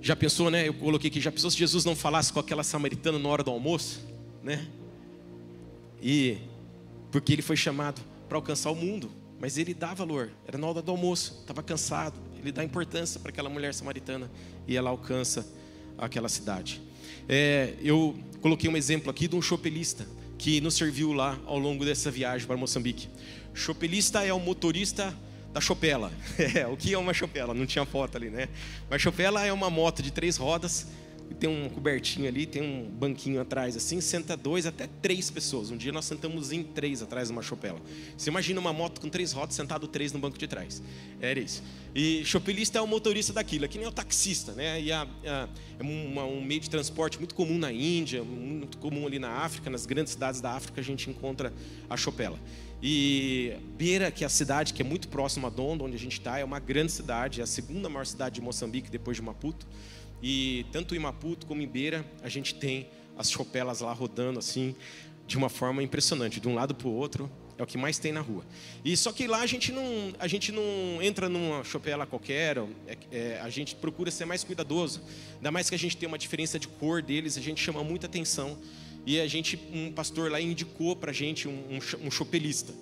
Já 0.00 0.14
pensou, 0.14 0.50
né? 0.50 0.68
Eu 0.68 0.74
coloquei 0.74 1.08
aqui, 1.08 1.20
já 1.20 1.32
pensou 1.32 1.50
se 1.50 1.56
Jesus 1.56 1.84
não 1.84 1.96
falasse 1.96 2.32
com 2.32 2.38
aquela 2.38 2.62
samaritana 2.62 3.18
na 3.18 3.28
hora 3.28 3.42
do 3.42 3.50
almoço, 3.50 4.06
né? 4.42 4.68
E 6.02 6.38
porque 7.10 7.32
ele 7.32 7.42
foi 7.42 7.56
chamado 7.56 8.02
para 8.28 8.36
alcançar 8.36 8.70
o 8.70 8.74
mundo, 8.74 9.10
mas 9.40 9.56
ele 9.56 9.72
dá 9.72 9.94
valor. 9.94 10.30
Era 10.46 10.58
na 10.58 10.66
hora 10.66 10.82
do 10.82 10.90
almoço, 10.90 11.38
estava 11.40 11.62
cansado. 11.62 12.18
Ele 12.38 12.52
dá 12.52 12.62
importância 12.62 13.18
para 13.18 13.30
aquela 13.30 13.48
mulher 13.48 13.72
samaritana 13.72 14.30
e 14.68 14.76
ela 14.76 14.90
alcança 14.90 15.46
aquela 15.98 16.28
cidade. 16.28 16.80
É, 17.28 17.74
eu 17.82 18.16
coloquei 18.40 18.70
um 18.70 18.76
exemplo 18.76 19.10
aqui 19.10 19.26
de 19.26 19.34
um 19.34 19.42
chopelista 19.42 20.06
que 20.38 20.60
nos 20.60 20.74
serviu 20.74 21.12
lá 21.12 21.38
ao 21.46 21.58
longo 21.58 21.84
dessa 21.84 22.10
viagem 22.10 22.46
para 22.46 22.56
Moçambique. 22.56 23.08
Chopelista 23.54 24.24
é 24.24 24.32
o 24.32 24.38
motorista 24.38 25.16
da 25.52 25.60
Chopela. 25.60 26.12
É, 26.54 26.66
o 26.66 26.76
que 26.76 26.92
é 26.92 26.98
uma 26.98 27.14
Chopela? 27.14 27.54
Não 27.54 27.66
tinha 27.66 27.84
foto 27.84 28.16
ali, 28.16 28.30
né? 28.30 28.48
Mas 28.88 29.00
Chopela 29.00 29.44
é 29.44 29.52
uma 29.52 29.70
moto 29.70 30.02
de 30.02 30.10
três 30.10 30.36
rodas 30.36 30.86
tem 31.34 31.50
um 31.50 31.68
cobertinho 31.68 32.28
ali, 32.28 32.46
tem 32.46 32.62
um 32.62 32.88
banquinho 32.88 33.40
atrás 33.40 33.76
assim, 33.76 34.00
senta 34.00 34.36
dois 34.36 34.66
até 34.66 34.88
três 35.02 35.30
pessoas. 35.30 35.70
Um 35.70 35.76
dia 35.76 35.92
nós 35.92 36.04
sentamos 36.04 36.52
em 36.52 36.62
três 36.62 37.02
atrás 37.02 37.28
de 37.28 37.32
uma 37.32 37.42
chopela. 37.42 37.80
Você 38.16 38.30
imagina 38.30 38.60
uma 38.60 38.72
moto 38.72 39.00
com 39.00 39.08
três 39.08 39.32
rodas, 39.32 39.54
sentado 39.54 39.86
três 39.86 40.12
no 40.12 40.18
banco 40.18 40.38
de 40.38 40.46
trás. 40.46 40.82
Era 41.20 41.38
isso. 41.38 41.62
E 41.94 42.24
chopelista 42.24 42.78
é 42.78 42.80
o 42.80 42.86
motorista 42.86 43.32
daquilo, 43.32 43.64
é 43.64 43.68
que 43.68 43.78
nem 43.78 43.86
o 43.86 43.92
taxista, 43.92 44.52
né? 44.52 44.80
E 44.80 44.92
a, 44.92 45.02
a, 45.02 45.48
é 45.78 45.82
uma, 45.82 46.24
um 46.24 46.42
meio 46.42 46.60
de 46.60 46.68
transporte 46.68 47.18
muito 47.18 47.34
comum 47.34 47.58
na 47.58 47.72
Índia, 47.72 48.22
muito 48.22 48.78
comum 48.78 49.06
ali 49.06 49.18
na 49.18 49.30
África, 49.30 49.70
nas 49.70 49.86
grandes 49.86 50.12
cidades 50.12 50.40
da 50.40 50.52
África 50.52 50.80
a 50.80 50.84
gente 50.84 51.08
encontra 51.08 51.52
a 51.88 51.96
chopela. 51.96 52.38
E 52.82 53.56
Beira, 53.76 54.10
que 54.10 54.22
é 54.22 54.26
a 54.26 54.30
cidade 54.30 54.74
que 54.74 54.82
é 54.82 54.84
muito 54.84 55.08
próxima 55.08 55.48
a 55.48 55.50
Dondo, 55.50 55.84
onde 55.84 55.96
a 55.96 55.98
gente 55.98 56.18
está, 56.18 56.38
é 56.38 56.44
uma 56.44 56.60
grande 56.60 56.92
cidade, 56.92 57.40
é 57.40 57.44
a 57.44 57.46
segunda 57.46 57.88
maior 57.88 58.04
cidade 58.04 58.36
de 58.36 58.40
Moçambique 58.42 58.90
depois 58.90 59.16
de 59.16 59.22
Maputo. 59.22 59.66
E 60.22 60.66
tanto 60.72 60.94
em 60.94 60.98
Maputo 60.98 61.46
como 61.46 61.62
em 61.62 61.68
Beira, 61.68 62.04
a 62.22 62.28
gente 62.28 62.54
tem 62.54 62.88
as 63.16 63.30
chopelas 63.30 63.80
lá 63.80 63.92
rodando 63.92 64.38
assim, 64.38 64.74
de 65.26 65.36
uma 65.36 65.48
forma 65.48 65.82
impressionante, 65.82 66.40
de 66.40 66.48
um 66.48 66.54
lado 66.54 66.74
para 66.74 66.88
o 66.88 66.92
outro. 66.92 67.30
É 67.58 67.62
o 67.62 67.66
que 67.66 67.78
mais 67.78 67.98
tem 67.98 68.12
na 68.12 68.20
rua. 68.20 68.44
E 68.84 68.94
só 68.98 69.10
que 69.10 69.26
lá 69.26 69.40
a 69.40 69.46
gente 69.46 69.72
não, 69.72 70.12
a 70.18 70.28
gente 70.28 70.52
não 70.52 71.00
entra 71.00 71.26
numa 71.26 71.64
chopela 71.64 72.04
qualquer, 72.04 72.58
é, 72.86 72.98
é, 73.10 73.40
a 73.40 73.48
gente 73.48 73.74
procura 73.74 74.10
ser 74.10 74.26
mais 74.26 74.44
cuidadoso. 74.44 75.00
Ainda 75.36 75.50
mais 75.50 75.70
que 75.70 75.74
a 75.74 75.78
gente 75.78 75.96
tem 75.96 76.06
uma 76.06 76.18
diferença 76.18 76.58
de 76.58 76.68
cor 76.68 77.00
deles, 77.00 77.38
a 77.38 77.40
gente 77.40 77.62
chama 77.62 77.82
muita 77.82 78.06
atenção. 78.06 78.58
E 79.06 79.18
a 79.18 79.26
gente, 79.26 79.58
um 79.72 79.90
pastor 79.90 80.30
lá 80.30 80.38
indicou 80.38 80.94
para 80.94 81.12
a 81.12 81.14
gente 81.14 81.48
um, 81.48 81.52
um, 81.52 82.06
um 82.06 82.10
chopelista. 82.10 82.74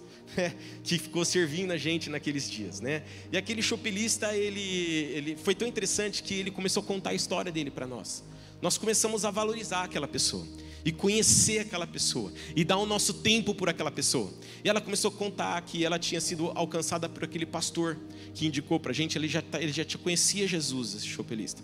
Que 0.82 0.98
ficou 0.98 1.24
servindo 1.24 1.72
a 1.72 1.76
gente 1.76 2.10
naqueles 2.10 2.50
dias, 2.50 2.80
né? 2.80 3.02
E 3.32 3.37
aquele 3.37 3.62
chopelista, 3.62 4.34
ele, 4.34 4.60
ele 4.60 5.37
foi 5.37 5.54
tão 5.54 5.66
interessante 5.66 6.22
que 6.22 6.34
ele 6.34 6.50
começou 6.50 6.82
a 6.82 6.87
contar 6.87 7.10
a 7.10 7.14
história 7.14 7.50
dele 7.52 7.70
para 7.70 7.87
nós. 7.87 8.24
Nós 8.60 8.78
começamos 8.78 9.24
a 9.24 9.30
valorizar 9.30 9.84
aquela 9.84 10.08
pessoa 10.08 10.46
e 10.84 10.92
conhecer 10.92 11.60
aquela 11.60 11.87
pessoa 11.87 12.32
e 12.54 12.64
dar 12.64 12.76
o 12.76 12.87
nosso 12.87 13.14
tempo 13.14 13.54
por 13.54 13.68
aquela 13.68 13.90
pessoa. 13.90 14.32
E 14.62 14.68
ela 14.68 14.80
começou 14.80 15.10
a 15.10 15.14
contar 15.14 15.60
que 15.62 15.84
ela 15.84 15.98
tinha 15.98 16.20
sido 16.20 16.50
alcançada 16.54 17.08
por 17.08 17.24
aquele 17.24 17.46
pastor 17.46 17.98
que 18.34 18.46
indicou 18.46 18.78
para 18.78 18.90
a 18.90 18.94
gente, 18.94 19.16
ele 19.16 19.28
já, 19.28 19.42
tá, 19.42 19.60
ele 19.60 19.72
já 19.72 19.84
conhecia 20.02 20.46
Jesus, 20.46 20.94
esse 20.94 21.06
chopelista. 21.06 21.62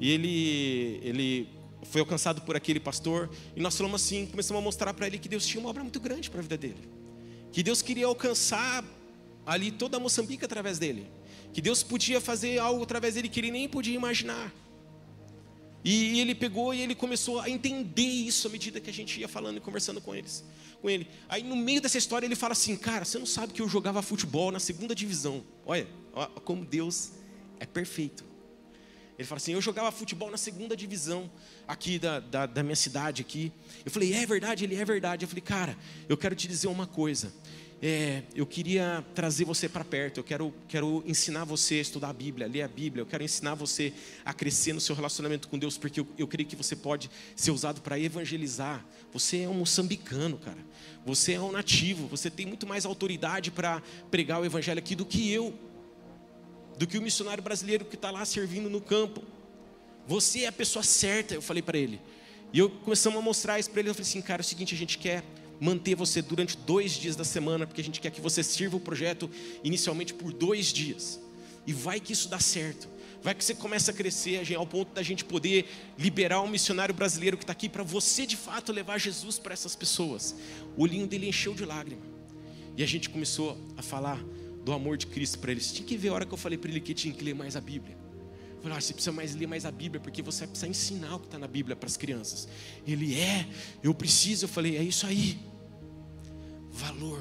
E 0.00 0.10
ele, 0.10 1.00
ele 1.02 1.48
foi 1.84 2.00
alcançado 2.00 2.40
por 2.42 2.56
aquele 2.56 2.80
pastor 2.80 3.30
e 3.56 3.60
nós 3.60 3.76
falamos 3.76 4.02
assim, 4.02 4.26
começamos 4.26 4.60
a 4.60 4.64
mostrar 4.64 4.94
para 4.94 5.06
ele 5.06 5.18
que 5.18 5.28
Deus 5.28 5.46
tinha 5.46 5.60
uma 5.60 5.70
obra 5.70 5.82
muito 5.82 6.00
grande 6.00 6.30
para 6.30 6.40
a 6.40 6.42
vida 6.42 6.56
dele 6.56 7.01
que 7.52 7.62
Deus 7.62 7.82
queria 7.82 8.06
alcançar 8.06 8.84
ali 9.44 9.70
toda 9.70 10.00
Moçambique 10.00 10.44
através 10.44 10.78
dele, 10.78 11.06
que 11.52 11.60
Deus 11.60 11.82
podia 11.82 12.20
fazer 12.20 12.58
algo 12.58 12.82
através 12.82 13.14
dele 13.14 13.28
que 13.28 13.38
ele 13.38 13.50
nem 13.50 13.68
podia 13.68 13.94
imaginar. 13.94 14.52
E 15.84 16.20
ele 16.20 16.34
pegou 16.34 16.72
e 16.72 16.80
ele 16.80 16.94
começou 16.94 17.40
a 17.40 17.50
entender 17.50 18.02
isso 18.02 18.46
à 18.46 18.50
medida 18.50 18.80
que 18.80 18.88
a 18.88 18.92
gente 18.92 19.20
ia 19.20 19.28
falando 19.28 19.56
e 19.56 19.60
conversando 19.60 20.00
com 20.00 20.14
eles, 20.14 20.44
com 20.80 20.88
ele. 20.88 21.08
Aí 21.28 21.42
no 21.42 21.56
meio 21.56 21.80
dessa 21.80 21.98
história 21.98 22.24
ele 22.24 22.36
fala 22.36 22.52
assim, 22.52 22.76
cara, 22.76 23.04
você 23.04 23.18
não 23.18 23.26
sabe 23.26 23.52
que 23.52 23.60
eu 23.60 23.68
jogava 23.68 24.00
futebol 24.00 24.52
na 24.52 24.60
segunda 24.60 24.94
divisão. 24.94 25.42
Olha, 25.66 25.88
olha 26.12 26.28
como 26.44 26.64
Deus 26.64 27.12
é 27.58 27.66
perfeito. 27.66 28.31
Ele 29.18 29.26
fala 29.26 29.36
assim: 29.36 29.52
Eu 29.52 29.60
jogava 29.60 29.90
futebol 29.92 30.30
na 30.30 30.36
segunda 30.36 30.76
divisão 30.76 31.30
aqui 31.66 31.98
da, 31.98 32.20
da, 32.20 32.46
da, 32.46 32.62
minha 32.62 32.76
cidade. 32.76 33.22
aqui. 33.22 33.52
Eu 33.84 33.90
falei: 33.90 34.12
É 34.14 34.26
verdade? 34.26 34.64
Ele 34.64 34.74
é 34.74 34.84
verdade. 34.84 35.24
Eu 35.24 35.28
falei: 35.28 35.42
Cara, 35.42 35.76
eu 36.08 36.16
quero 36.16 36.34
te 36.34 36.48
dizer 36.48 36.68
uma 36.68 36.86
coisa. 36.86 37.32
É, 37.84 38.22
eu 38.32 38.46
queria 38.46 39.04
trazer 39.12 39.44
você 39.44 39.68
para 39.68 39.84
perto. 39.84 40.18
Eu 40.18 40.24
quero, 40.24 40.54
quero 40.68 41.02
ensinar 41.04 41.44
você 41.44 41.74
a 41.74 41.80
estudar 41.80 42.10
a 42.10 42.12
Bíblia, 42.12 42.46
a 42.46 42.48
ler 42.50 42.62
a 42.62 42.68
Bíblia. 42.68 43.02
Eu 43.02 43.06
quero 43.06 43.24
ensinar 43.24 43.54
você 43.54 43.92
a 44.24 44.32
crescer 44.32 44.72
no 44.72 44.80
seu 44.80 44.94
relacionamento 44.94 45.48
com 45.48 45.58
Deus, 45.58 45.76
porque 45.76 45.98
eu, 45.98 46.06
eu 46.16 46.28
creio 46.28 46.48
que 46.48 46.54
você 46.54 46.76
pode 46.76 47.10
ser 47.34 47.50
usado 47.50 47.80
para 47.80 47.98
evangelizar. 47.98 48.84
Você 49.12 49.40
é 49.40 49.48
um 49.48 49.54
moçambicano, 49.54 50.38
cara. 50.38 50.58
Você 51.04 51.32
é 51.32 51.40
um 51.40 51.50
nativo. 51.50 52.06
Você 52.06 52.30
tem 52.30 52.46
muito 52.46 52.68
mais 52.68 52.86
autoridade 52.86 53.50
para 53.50 53.82
pregar 54.12 54.40
o 54.40 54.44
Evangelho 54.44 54.78
aqui 54.78 54.94
do 54.94 55.04
que 55.04 55.32
eu 55.32 55.52
do 56.82 56.86
que 56.88 56.98
o 56.98 57.02
missionário 57.02 57.40
brasileiro 57.40 57.84
que 57.84 57.94
está 57.94 58.10
lá 58.10 58.24
servindo 58.24 58.68
no 58.68 58.80
campo. 58.80 59.22
Você 60.04 60.40
é 60.40 60.46
a 60.48 60.52
pessoa 60.52 60.82
certa, 60.82 61.32
eu 61.32 61.40
falei 61.40 61.62
para 61.62 61.78
ele. 61.78 62.00
E 62.52 62.58
eu 62.58 62.68
começamos 62.68 63.20
a 63.20 63.22
mostrar 63.22 63.60
isso 63.60 63.70
para 63.70 63.78
ele. 63.78 63.90
Eu 63.90 63.94
falei 63.94 64.08
assim, 64.08 64.20
cara, 64.20 64.40
é 64.40 64.44
o 64.44 64.44
seguinte, 64.44 64.74
a 64.74 64.76
gente 64.76 64.98
quer 64.98 65.22
manter 65.60 65.94
você 65.94 66.20
durante 66.20 66.56
dois 66.56 66.90
dias 66.90 67.14
da 67.14 67.22
semana, 67.22 67.68
porque 67.68 67.80
a 67.80 67.84
gente 67.84 68.00
quer 68.00 68.10
que 68.10 68.20
você 68.20 68.42
sirva 68.42 68.78
o 68.78 68.80
projeto 68.80 69.30
inicialmente 69.62 70.12
por 70.12 70.32
dois 70.32 70.72
dias. 70.72 71.20
E 71.64 71.72
vai 71.72 72.00
que 72.00 72.12
isso 72.12 72.28
dá 72.28 72.40
certo. 72.40 72.88
Vai 73.22 73.32
que 73.32 73.44
você 73.44 73.54
começa 73.54 73.92
a 73.92 73.94
crescer 73.94 74.52
ao 74.52 74.66
ponto 74.66 74.92
da 74.92 75.04
gente 75.04 75.24
poder 75.24 75.66
liberar 75.96 76.40
um 76.40 76.48
missionário 76.48 76.92
brasileiro 76.92 77.36
que 77.36 77.44
está 77.44 77.52
aqui 77.52 77.68
para 77.68 77.84
você 77.84 78.26
de 78.26 78.36
fato 78.36 78.72
levar 78.72 78.98
Jesus 78.98 79.38
para 79.38 79.52
essas 79.52 79.76
pessoas. 79.76 80.34
O 80.76 80.82
olhinho 80.82 81.06
dele 81.06 81.28
encheu 81.28 81.54
de 81.54 81.64
lágrima. 81.64 82.02
E 82.76 82.82
a 82.82 82.86
gente 82.86 83.08
começou 83.08 83.56
a 83.76 83.82
falar 83.82 84.18
do 84.64 84.72
amor 84.72 84.96
de 84.96 85.06
Cristo 85.06 85.38
para 85.38 85.52
eles. 85.52 85.72
Tinha 85.72 85.86
que 85.86 85.96
ver 85.96 86.08
a 86.08 86.12
hora 86.14 86.26
que 86.26 86.32
eu 86.32 86.38
falei 86.38 86.56
para 86.56 86.70
ele 86.70 86.80
que 86.80 86.94
tinha 86.94 87.12
que 87.12 87.22
ler 87.24 87.34
mais 87.34 87.56
a 87.56 87.60
Bíblia. 87.60 87.96
Eu 88.56 88.62
falei, 88.62 88.78
ah, 88.78 88.80
você 88.80 88.92
precisa 88.92 89.12
mais 89.12 89.34
ler 89.34 89.48
mais 89.48 89.64
a 89.64 89.72
Bíblia, 89.72 90.00
porque 90.00 90.22
você 90.22 90.46
precisa 90.46 90.68
ensinar 90.68 91.16
o 91.16 91.18
que 91.18 91.26
está 91.26 91.38
na 91.38 91.48
Bíblia 91.48 91.74
para 91.74 91.88
as 91.88 91.96
crianças. 91.96 92.48
Ele 92.86 93.18
é, 93.18 93.48
eu 93.82 93.92
preciso. 93.92 94.44
Eu 94.44 94.48
falei, 94.48 94.76
é 94.76 94.82
isso 94.82 95.04
aí. 95.04 95.40
Valor. 96.70 97.20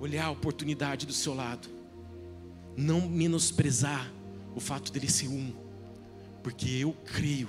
Olhar 0.00 0.26
a 0.26 0.30
oportunidade 0.30 1.04
do 1.04 1.12
seu 1.12 1.34
lado. 1.34 1.68
Não 2.74 3.06
menosprezar 3.06 4.10
o 4.54 4.60
fato 4.60 4.90
dele 4.90 5.10
ser 5.10 5.28
um. 5.28 5.52
Porque 6.42 6.70
eu 6.70 6.96
creio 7.04 7.48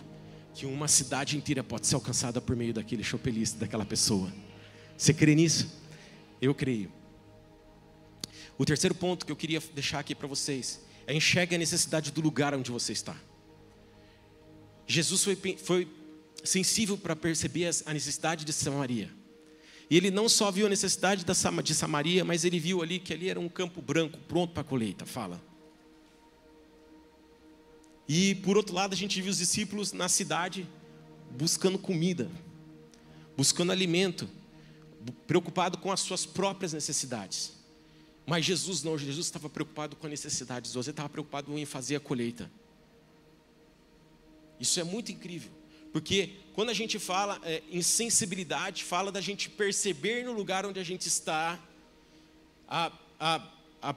que 0.53 0.65
uma 0.65 0.89
cidade 0.89 1.37
inteira 1.37 1.63
pode 1.63 1.87
ser 1.87 1.95
alcançada 1.95 2.41
por 2.41 2.55
meio 2.55 2.73
daquele 2.73 3.03
chopelista, 3.03 3.59
daquela 3.59 3.85
pessoa. 3.85 4.29
Você 4.97 5.13
crê 5.13 5.33
nisso? 5.33 5.79
Eu 6.41 6.53
creio. 6.55 6.91
O 8.57 8.65
terceiro 8.65 8.93
ponto 8.93 9.25
que 9.25 9.31
eu 9.31 9.35
queria 9.35 9.61
deixar 9.73 9.99
aqui 9.99 10.13
para 10.13 10.27
vocês 10.27 10.81
é 11.07 11.13
enxergue 11.13 11.55
a 11.55 11.57
necessidade 11.57 12.11
do 12.11 12.21
lugar 12.21 12.53
onde 12.53 12.71
você 12.71 12.91
está. 12.91 13.15
Jesus 14.85 15.23
foi, 15.23 15.35
foi 15.57 15.87
sensível 16.43 16.97
para 16.97 17.15
perceber 17.15 17.69
a 17.85 17.93
necessidade 17.93 18.43
de 18.43 18.51
Samaria. 18.51 19.09
E 19.89 19.97
ele 19.97 20.11
não 20.11 20.29
só 20.29 20.51
viu 20.51 20.67
a 20.67 20.69
necessidade 20.69 21.25
de 21.25 21.73
Samaria, 21.73 22.23
mas 22.23 22.43
ele 22.43 22.59
viu 22.59 22.81
ali 22.81 22.99
que 22.99 23.13
ali 23.13 23.29
era 23.29 23.39
um 23.39 23.49
campo 23.49 23.81
branco 23.81 24.19
pronto 24.27 24.53
para 24.53 24.63
colheita. 24.63 25.05
Fala. 25.05 25.41
E 28.07 28.35
por 28.35 28.57
outro 28.57 28.75
lado, 28.75 28.93
a 28.93 28.97
gente 28.97 29.21
viu 29.21 29.31
os 29.31 29.37
discípulos 29.37 29.93
na 29.93 30.09
cidade 30.09 30.67
buscando 31.31 31.77
comida, 31.77 32.29
buscando 33.37 33.71
alimento 33.71 34.29
preocupado 35.27 35.77
com 35.77 35.91
as 35.91 35.99
suas 35.99 36.25
próprias 36.25 36.73
necessidades. 36.73 37.53
Mas 38.25 38.45
Jesus 38.45 38.83
não, 38.83 38.97
Jesus 38.97 39.25
estava 39.25 39.49
preocupado 39.49 39.95
com 39.95 40.05
as 40.05 40.11
necessidades, 40.11 40.71
José 40.71 40.91
estava 40.91 41.09
preocupado 41.09 41.57
em 41.57 41.65
fazer 41.65 41.95
a 41.95 41.99
colheita. 41.99 42.49
Isso 44.59 44.79
é 44.79 44.83
muito 44.83 45.11
incrível, 45.11 45.51
porque 45.91 46.33
quando 46.53 46.69
a 46.69 46.73
gente 46.73 46.99
fala 46.99 47.39
é, 47.43 47.63
em 47.71 47.81
sensibilidade, 47.81 48.83
fala 48.83 49.11
da 49.11 49.21
gente 49.21 49.49
perceber 49.49 50.25
no 50.25 50.33
lugar 50.33 50.65
onde 50.65 50.79
a 50.79 50.83
gente 50.83 51.07
está, 51.07 51.57
a, 52.67 52.91
a, 53.19 53.47
a, 53.81 53.95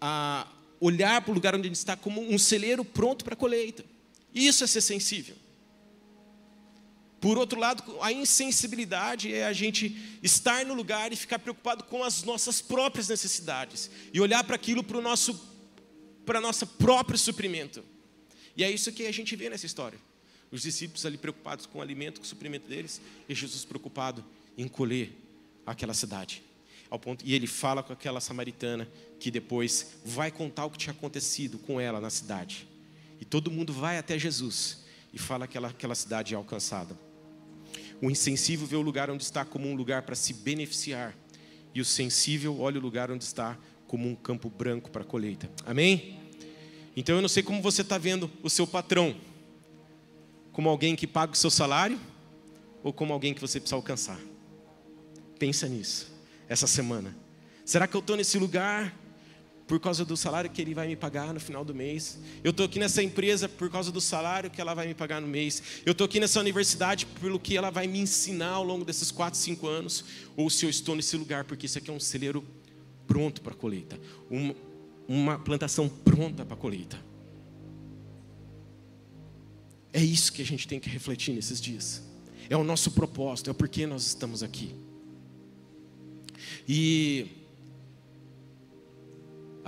a 0.00 0.48
olhar 0.80 1.20
para 1.20 1.32
o 1.32 1.34
lugar 1.34 1.54
onde 1.54 1.66
a 1.66 1.70
gente 1.70 1.76
está 1.76 1.96
como 1.96 2.22
um 2.22 2.38
celeiro 2.38 2.84
pronto 2.84 3.24
para 3.24 3.34
a 3.34 3.36
colheita. 3.36 3.84
Isso 4.34 4.62
é 4.62 4.66
ser 4.66 4.80
sensível. 4.80 5.36
Por 7.20 7.36
outro 7.36 7.58
lado, 7.58 7.82
a 8.00 8.12
insensibilidade 8.12 9.32
é 9.32 9.44
a 9.44 9.52
gente 9.52 10.18
estar 10.22 10.64
no 10.64 10.74
lugar 10.74 11.12
e 11.12 11.16
ficar 11.16 11.38
preocupado 11.38 11.84
com 11.84 12.04
as 12.04 12.22
nossas 12.22 12.60
próprias 12.60 13.08
necessidades 13.08 13.90
e 14.12 14.20
olhar 14.20 14.44
para 14.44 14.54
aquilo 14.54 14.84
para 14.84 14.98
o 14.98 15.02
nosso 15.02 15.48
para 16.24 16.40
nosso 16.40 16.66
próprio 16.66 17.18
suprimento. 17.18 17.82
E 18.54 18.62
é 18.62 18.70
isso 18.70 18.92
que 18.92 19.06
a 19.06 19.12
gente 19.12 19.34
vê 19.34 19.48
nessa 19.48 19.64
história. 19.64 19.98
Os 20.50 20.62
discípulos 20.62 21.06
ali 21.06 21.16
preocupados 21.16 21.64
com 21.64 21.78
o 21.78 21.82
alimento, 21.82 22.20
com 22.20 22.24
o 22.24 22.28
suprimento 22.28 22.68
deles, 22.68 23.00
e 23.26 23.34
Jesus 23.34 23.64
preocupado 23.64 24.22
em 24.56 24.68
colher 24.68 25.10
aquela 25.64 25.94
cidade. 25.94 26.42
Ao 26.90 26.98
ponto, 26.98 27.24
e 27.24 27.34
ele 27.34 27.46
fala 27.46 27.82
com 27.82 27.94
aquela 27.94 28.20
samaritana 28.20 28.86
que 29.18 29.30
depois 29.30 29.94
vai 30.04 30.30
contar 30.30 30.66
o 30.66 30.70
que 30.70 30.78
tinha 30.78 30.92
acontecido 30.92 31.58
com 31.58 31.80
ela 31.80 32.00
na 32.00 32.10
cidade. 32.10 32.68
E 33.20 33.24
todo 33.24 33.50
mundo 33.50 33.72
vai 33.72 33.96
até 33.96 34.18
Jesus 34.18 34.84
e 35.12 35.18
fala 35.18 35.46
que 35.46 35.52
aquela, 35.52 35.68
aquela 35.68 35.94
cidade 35.94 36.34
é 36.34 36.36
alcançada. 36.36 37.07
O 38.00 38.10
insensível 38.10 38.66
vê 38.66 38.76
o 38.76 38.80
lugar 38.80 39.10
onde 39.10 39.22
está 39.22 39.44
como 39.44 39.68
um 39.68 39.74
lugar 39.74 40.02
para 40.02 40.14
se 40.14 40.32
beneficiar, 40.32 41.16
e 41.74 41.80
o 41.80 41.84
sensível 41.84 42.60
olha 42.60 42.78
o 42.78 42.82
lugar 42.82 43.10
onde 43.10 43.24
está 43.24 43.58
como 43.86 44.08
um 44.08 44.14
campo 44.14 44.48
branco 44.48 44.90
para 44.90 45.04
colheita. 45.04 45.50
Amém? 45.66 46.18
Então 46.96 47.16
eu 47.16 47.22
não 47.22 47.28
sei 47.28 47.42
como 47.42 47.62
você 47.62 47.82
está 47.82 47.98
vendo 47.98 48.30
o 48.42 48.50
seu 48.50 48.66
patrão, 48.66 49.14
como 50.52 50.68
alguém 50.68 50.96
que 50.96 51.06
paga 51.06 51.32
o 51.32 51.36
seu 51.36 51.50
salário 51.50 51.98
ou 52.82 52.92
como 52.92 53.12
alguém 53.12 53.34
que 53.34 53.40
você 53.40 53.60
precisa 53.60 53.76
alcançar. 53.76 54.18
Pensa 55.38 55.68
nisso 55.68 56.12
essa 56.48 56.66
semana. 56.66 57.16
Será 57.64 57.86
que 57.86 57.94
eu 57.94 58.00
estou 58.00 58.16
nesse 58.16 58.38
lugar 58.38 58.94
por 59.68 59.78
causa 59.78 60.02
do 60.02 60.16
salário 60.16 60.48
que 60.48 60.62
ele 60.62 60.74
vai 60.74 60.88
me 60.88 60.96
pagar 60.96 61.32
no 61.34 61.38
final 61.38 61.62
do 61.62 61.74
mês. 61.74 62.18
Eu 62.42 62.52
estou 62.52 62.64
aqui 62.64 62.78
nessa 62.78 63.02
empresa 63.02 63.46
por 63.46 63.70
causa 63.70 63.92
do 63.92 64.00
salário 64.00 64.50
que 64.50 64.58
ela 64.62 64.72
vai 64.72 64.88
me 64.88 64.94
pagar 64.94 65.20
no 65.20 65.28
mês. 65.28 65.62
Eu 65.84 65.92
estou 65.92 66.06
aqui 66.06 66.18
nessa 66.18 66.40
universidade 66.40 67.04
pelo 67.20 67.38
que 67.38 67.54
ela 67.54 67.70
vai 67.70 67.86
me 67.86 68.00
ensinar 68.00 68.52
ao 68.52 68.64
longo 68.64 68.82
desses 68.82 69.10
4, 69.10 69.38
5 69.38 69.66
anos. 69.68 70.04
Ou 70.34 70.48
se 70.48 70.64
eu 70.64 70.70
estou 70.70 70.96
nesse 70.96 71.14
lugar 71.18 71.44
porque 71.44 71.66
isso 71.66 71.76
aqui 71.76 71.90
é 71.90 71.92
um 71.92 72.00
celeiro 72.00 72.42
pronto 73.06 73.42
para 73.42 73.54
colheita. 73.54 74.00
Uma, 74.30 74.56
uma 75.06 75.38
plantação 75.38 75.86
pronta 75.86 76.46
para 76.46 76.56
colheita. 76.56 76.98
É 79.92 80.02
isso 80.02 80.32
que 80.32 80.40
a 80.40 80.46
gente 80.46 80.66
tem 80.66 80.80
que 80.80 80.88
refletir 80.88 81.34
nesses 81.34 81.60
dias. 81.60 82.02
É 82.48 82.56
o 82.56 82.64
nosso 82.64 82.92
propósito, 82.92 83.50
é 83.50 83.50
o 83.50 83.54
porquê 83.54 83.86
nós 83.86 84.06
estamos 84.06 84.42
aqui. 84.42 84.74
E 86.66 87.37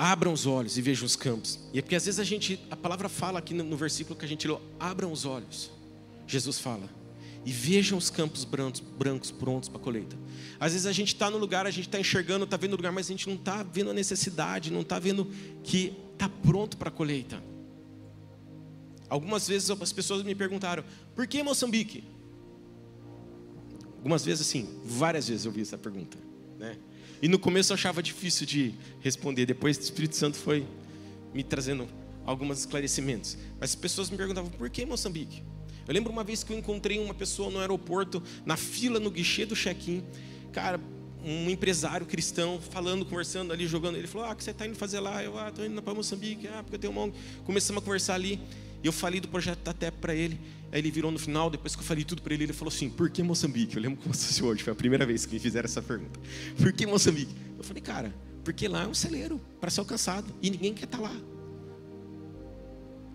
abram 0.00 0.32
os 0.32 0.46
olhos 0.46 0.78
e 0.78 0.80
vejam 0.80 1.04
os 1.04 1.14
campos. 1.14 1.58
E 1.74 1.78
é 1.78 1.82
porque 1.82 1.94
às 1.94 2.06
vezes 2.06 2.18
a 2.18 2.24
gente, 2.24 2.58
a 2.70 2.76
palavra 2.76 3.06
fala 3.06 3.38
aqui 3.38 3.52
no, 3.52 3.76
versículo 3.76 4.18
que 4.18 4.24
a 4.24 4.28
gente 4.28 4.48
leu, 4.48 4.58
abram 4.78 5.12
os 5.12 5.26
olhos. 5.26 5.70
Jesus 6.26 6.58
fala. 6.58 6.88
E 7.44 7.52
vejam 7.52 7.98
os 7.98 8.08
campos 8.08 8.42
brancos, 8.42 8.80
brancos 8.80 9.30
prontos 9.30 9.68
para 9.68 9.78
colheita. 9.78 10.16
Às 10.58 10.72
vezes 10.72 10.86
a 10.86 10.92
gente 10.92 11.08
está 11.08 11.30
no 11.30 11.36
lugar, 11.36 11.66
a 11.66 11.70
gente 11.70 11.86
está 11.86 12.00
enxergando, 12.00 12.46
está 12.46 12.56
vendo 12.56 12.72
o 12.72 12.76
lugar, 12.76 12.90
mas 12.92 13.08
a 13.08 13.10
gente 13.10 13.28
não 13.28 13.34
está 13.34 13.62
vendo 13.62 13.90
a 13.90 13.92
necessidade, 13.92 14.72
não 14.72 14.80
está 14.80 14.98
vendo 14.98 15.30
que 15.62 15.92
está 16.14 16.30
pronto 16.30 16.78
para 16.78 16.90
colheita. 16.90 17.42
Algumas 19.06 19.46
vezes 19.46 19.68
as 19.70 19.92
pessoas 19.92 20.22
me 20.22 20.34
perguntaram, 20.34 20.82
por 21.14 21.26
que 21.26 21.42
Moçambique? 21.42 22.04
Algumas 23.98 24.24
vezes 24.24 24.48
assim, 24.48 24.80
várias 24.82 25.28
vezes 25.28 25.44
eu 25.44 25.52
vi 25.52 25.60
essa 25.60 25.76
pergunta. 25.76 26.16
Né? 26.58 26.78
E 27.22 27.28
no 27.28 27.38
começo 27.38 27.72
eu 27.72 27.74
achava 27.74 28.02
difícil 28.02 28.46
de 28.46 28.74
responder, 29.00 29.46
depois 29.46 29.76
o 29.76 29.80
Espírito 29.80 30.16
Santo 30.16 30.36
foi 30.36 30.66
me 31.34 31.42
trazendo 31.42 31.88
alguns 32.24 32.60
esclarecimentos. 32.60 33.36
Mas 33.58 33.70
as 33.70 33.76
pessoas 33.76 34.10
me 34.10 34.16
perguntavam, 34.16 34.50
por 34.50 34.68
que 34.70 34.84
Moçambique? 34.84 35.42
Eu 35.86 35.94
lembro 35.94 36.12
uma 36.12 36.22
vez 36.22 36.44
que 36.44 36.52
eu 36.52 36.58
encontrei 36.58 36.98
uma 36.98 37.14
pessoa 37.14 37.50
no 37.50 37.58
aeroporto, 37.58 38.22
na 38.44 38.56
fila, 38.56 39.00
no 39.00 39.10
guichê 39.10 39.44
do 39.44 39.56
check-in, 39.56 40.04
cara, 40.52 40.80
um 41.24 41.50
empresário 41.50 42.06
cristão, 42.06 42.60
falando, 42.60 43.04
conversando 43.04 43.52
ali, 43.52 43.66
jogando. 43.66 43.96
Ele 43.96 44.06
falou: 44.06 44.26
Ah, 44.26 44.32
o 44.32 44.36
que 44.36 44.44
você 44.44 44.52
está 44.52 44.66
indo 44.66 44.76
fazer 44.76 45.00
lá? 45.00 45.22
Eu, 45.22 45.38
ah, 45.38 45.48
estou 45.48 45.64
indo 45.64 45.82
para 45.82 45.94
Moçambique, 45.94 46.48
ah, 46.48 46.62
porque 46.62 46.76
eu 46.76 46.78
tenho 46.78 46.92
uma. 46.92 47.12
Começamos 47.44 47.82
a 47.82 47.84
conversar 47.84 48.14
ali. 48.14 48.40
E 48.82 48.86
eu 48.86 48.92
falei 48.92 49.20
do 49.20 49.28
projeto 49.28 49.58
da 49.58 49.72
TEP 49.74 49.98
para 50.00 50.14
ele. 50.14 50.40
Aí 50.72 50.78
ele 50.78 50.90
virou 50.90 51.10
no 51.10 51.18
final, 51.18 51.50
depois 51.50 51.74
que 51.74 51.82
eu 51.82 51.86
falei 51.86 52.04
tudo 52.04 52.22
para 52.22 52.32
ele, 52.32 52.44
ele 52.44 52.52
falou 52.52 52.72
assim: 52.72 52.88
Por 52.88 53.10
que 53.10 53.22
Moçambique? 53.22 53.76
Eu 53.76 53.82
lembro 53.82 54.00
como 54.00 54.14
se 54.14 54.26
fosse 54.26 54.42
hoje, 54.42 54.62
foi 54.62 54.72
a 54.72 54.76
primeira 54.76 55.04
vez 55.04 55.26
que 55.26 55.34
me 55.34 55.40
fizeram 55.40 55.66
essa 55.66 55.82
pergunta. 55.82 56.20
Por 56.56 56.72
que 56.72 56.86
Moçambique? 56.86 57.34
Eu 57.58 57.64
falei, 57.64 57.82
cara, 57.82 58.14
porque 58.44 58.68
lá 58.68 58.84
é 58.84 58.86
um 58.86 58.94
celeiro 58.94 59.40
para 59.60 59.70
ser 59.70 59.80
alcançado 59.80 60.32
e 60.40 60.50
ninguém 60.50 60.72
quer 60.72 60.84
estar 60.84 60.98
tá 60.98 61.04
lá. 61.04 61.16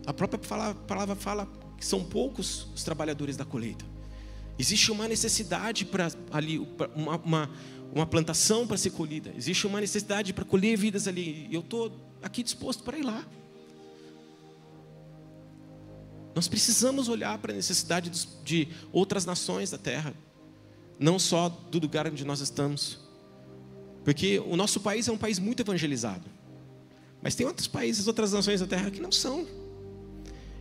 A 0.05 0.13
própria 0.13 0.39
palavra 0.87 1.15
fala 1.15 1.47
que 1.77 1.85
são 1.85 2.03
poucos 2.03 2.67
os 2.75 2.83
trabalhadores 2.83 3.35
da 3.35 3.45
colheita. 3.45 3.85
Existe 4.57 4.91
uma 4.91 5.07
necessidade 5.07 5.85
para 5.85 6.11
ali, 6.31 6.59
uma, 6.95 7.17
uma, 7.17 7.49
uma 7.93 8.05
plantação 8.05 8.67
para 8.67 8.77
ser 8.77 8.91
colhida. 8.91 9.33
Existe 9.35 9.65
uma 9.65 9.81
necessidade 9.81 10.31
para 10.31 10.45
colher 10.45 10.77
vidas 10.77 11.07
ali. 11.07 11.47
E 11.49 11.55
eu 11.55 11.61
estou 11.61 11.91
aqui 12.21 12.43
disposto 12.43 12.83
para 12.83 12.97
ir 12.97 13.03
lá. 13.03 13.25
Nós 16.35 16.49
precisamos 16.49 17.07
olhar 17.07 17.37
para 17.37 17.53
a 17.53 17.55
necessidade 17.55 18.11
de 18.43 18.67
outras 18.91 19.25
nações 19.25 19.71
da 19.71 19.77
terra, 19.77 20.13
não 20.99 21.17
só 21.17 21.47
do 21.47 21.79
lugar 21.79 22.05
onde 22.07 22.25
nós 22.25 22.41
estamos. 22.41 22.99
Porque 24.03 24.39
o 24.39 24.57
nosso 24.57 24.81
país 24.81 25.07
é 25.07 25.11
um 25.13 25.17
país 25.17 25.39
muito 25.39 25.61
evangelizado. 25.61 26.25
Mas 27.21 27.35
tem 27.35 27.47
outros 27.47 27.67
países, 27.67 28.05
outras 28.05 28.33
nações 28.33 28.59
da 28.59 28.67
terra 28.67 28.91
que 28.91 28.99
não 28.99 29.13
são. 29.13 29.47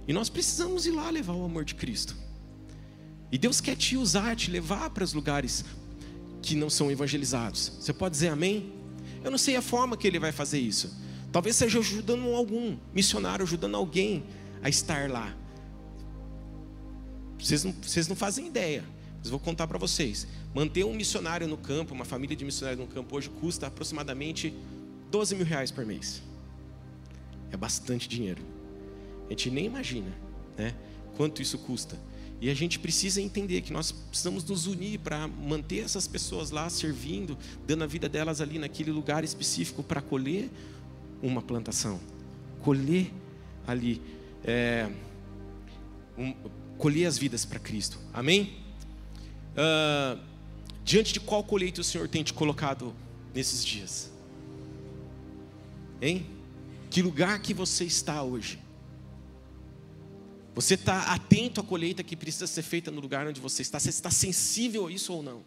E 0.06 0.12
nós 0.12 0.28
precisamos 0.28 0.86
ir 0.86 0.92
lá 0.92 1.10
levar 1.10 1.34
o 1.34 1.44
amor 1.44 1.64
de 1.64 1.74
Cristo. 1.74 2.16
E 3.32 3.36
Deus 3.36 3.60
quer 3.60 3.74
te 3.74 3.96
usar, 3.96 4.36
te 4.36 4.52
levar 4.52 4.90
para 4.90 5.02
os 5.02 5.12
lugares 5.12 5.64
que 6.40 6.54
não 6.54 6.70
são 6.70 6.88
evangelizados. 6.88 7.72
Você 7.80 7.92
pode 7.92 8.12
dizer 8.12 8.28
amém? 8.28 8.72
Eu 9.24 9.30
não 9.30 9.38
sei 9.38 9.56
a 9.56 9.62
forma 9.62 9.96
que 9.96 10.06
ele 10.06 10.20
vai 10.20 10.30
fazer 10.30 10.60
isso. 10.60 10.94
Talvez 11.32 11.56
seja 11.56 11.80
ajudando 11.80 12.32
algum 12.32 12.76
missionário, 12.94 13.42
ajudando 13.42 13.76
alguém 13.76 14.24
a 14.62 14.68
estar 14.68 15.10
lá. 15.10 15.34
Vocês 17.44 17.62
não, 17.62 17.72
vocês 17.72 18.08
não 18.08 18.16
fazem 18.16 18.46
ideia. 18.46 18.82
Mas 19.18 19.28
vou 19.28 19.38
contar 19.38 19.66
para 19.66 19.76
vocês. 19.76 20.26
Manter 20.54 20.84
um 20.84 20.94
missionário 20.94 21.46
no 21.46 21.58
campo, 21.58 21.92
uma 21.92 22.04
família 22.04 22.34
de 22.34 22.42
missionários 22.42 22.80
no 22.80 22.90
campo 22.90 23.14
hoje 23.14 23.28
custa 23.28 23.66
aproximadamente 23.66 24.54
12 25.10 25.34
mil 25.34 25.44
reais 25.44 25.70
por 25.70 25.84
mês. 25.84 26.22
É 27.52 27.56
bastante 27.56 28.08
dinheiro. 28.08 28.42
A 29.26 29.30
gente 29.30 29.50
nem 29.50 29.66
imagina, 29.66 30.10
né? 30.56 30.74
Quanto 31.18 31.42
isso 31.42 31.58
custa. 31.58 31.98
E 32.40 32.48
a 32.48 32.54
gente 32.54 32.78
precisa 32.78 33.20
entender 33.20 33.60
que 33.60 33.72
nós 33.72 33.92
precisamos 33.92 34.42
nos 34.44 34.66
unir 34.66 34.98
para 35.00 35.28
manter 35.28 35.80
essas 35.80 36.06
pessoas 36.06 36.50
lá 36.50 36.68
servindo, 36.70 37.36
dando 37.66 37.84
a 37.84 37.86
vida 37.86 38.08
delas 38.08 38.40
ali 38.40 38.58
naquele 38.58 38.90
lugar 38.90 39.22
específico 39.22 39.82
para 39.82 40.00
colher 40.00 40.50
uma 41.22 41.42
plantação, 41.42 42.00
colher 42.60 43.10
ali 43.66 44.00
é, 44.42 44.90
um, 46.18 46.34
colher 46.78 47.06
as 47.06 47.18
vidas 47.18 47.44
para 47.44 47.58
Cristo. 47.58 47.98
Amém? 48.12 48.56
Uh, 49.54 50.20
diante 50.84 51.12
de 51.12 51.20
qual 51.20 51.42
colheita 51.44 51.80
o 51.80 51.84
Senhor 51.84 52.08
tem 52.08 52.22
te 52.22 52.32
colocado 52.32 52.94
nesses 53.34 53.64
dias? 53.64 54.10
Hein? 56.00 56.26
Que 56.90 57.02
lugar 57.02 57.40
que 57.40 57.54
você 57.54 57.84
está 57.84 58.22
hoje? 58.22 58.58
Você 60.54 60.74
está 60.74 61.12
atento 61.12 61.60
à 61.60 61.64
colheita 61.64 62.04
que 62.04 62.14
precisa 62.14 62.46
ser 62.46 62.62
feita 62.62 62.90
no 62.90 63.00
lugar 63.00 63.26
onde 63.26 63.40
você 63.40 63.62
está? 63.62 63.80
Você 63.80 63.90
está 63.90 64.10
sensível 64.10 64.86
a 64.86 64.92
isso 64.92 65.12
ou 65.12 65.22
não? 65.22 65.42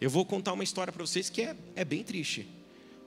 Eu 0.00 0.10
vou 0.10 0.24
contar 0.24 0.52
uma 0.52 0.64
história 0.64 0.92
para 0.92 1.04
vocês 1.04 1.30
que 1.30 1.42
é, 1.42 1.56
é 1.76 1.84
bem 1.84 2.02
triste. 2.02 2.48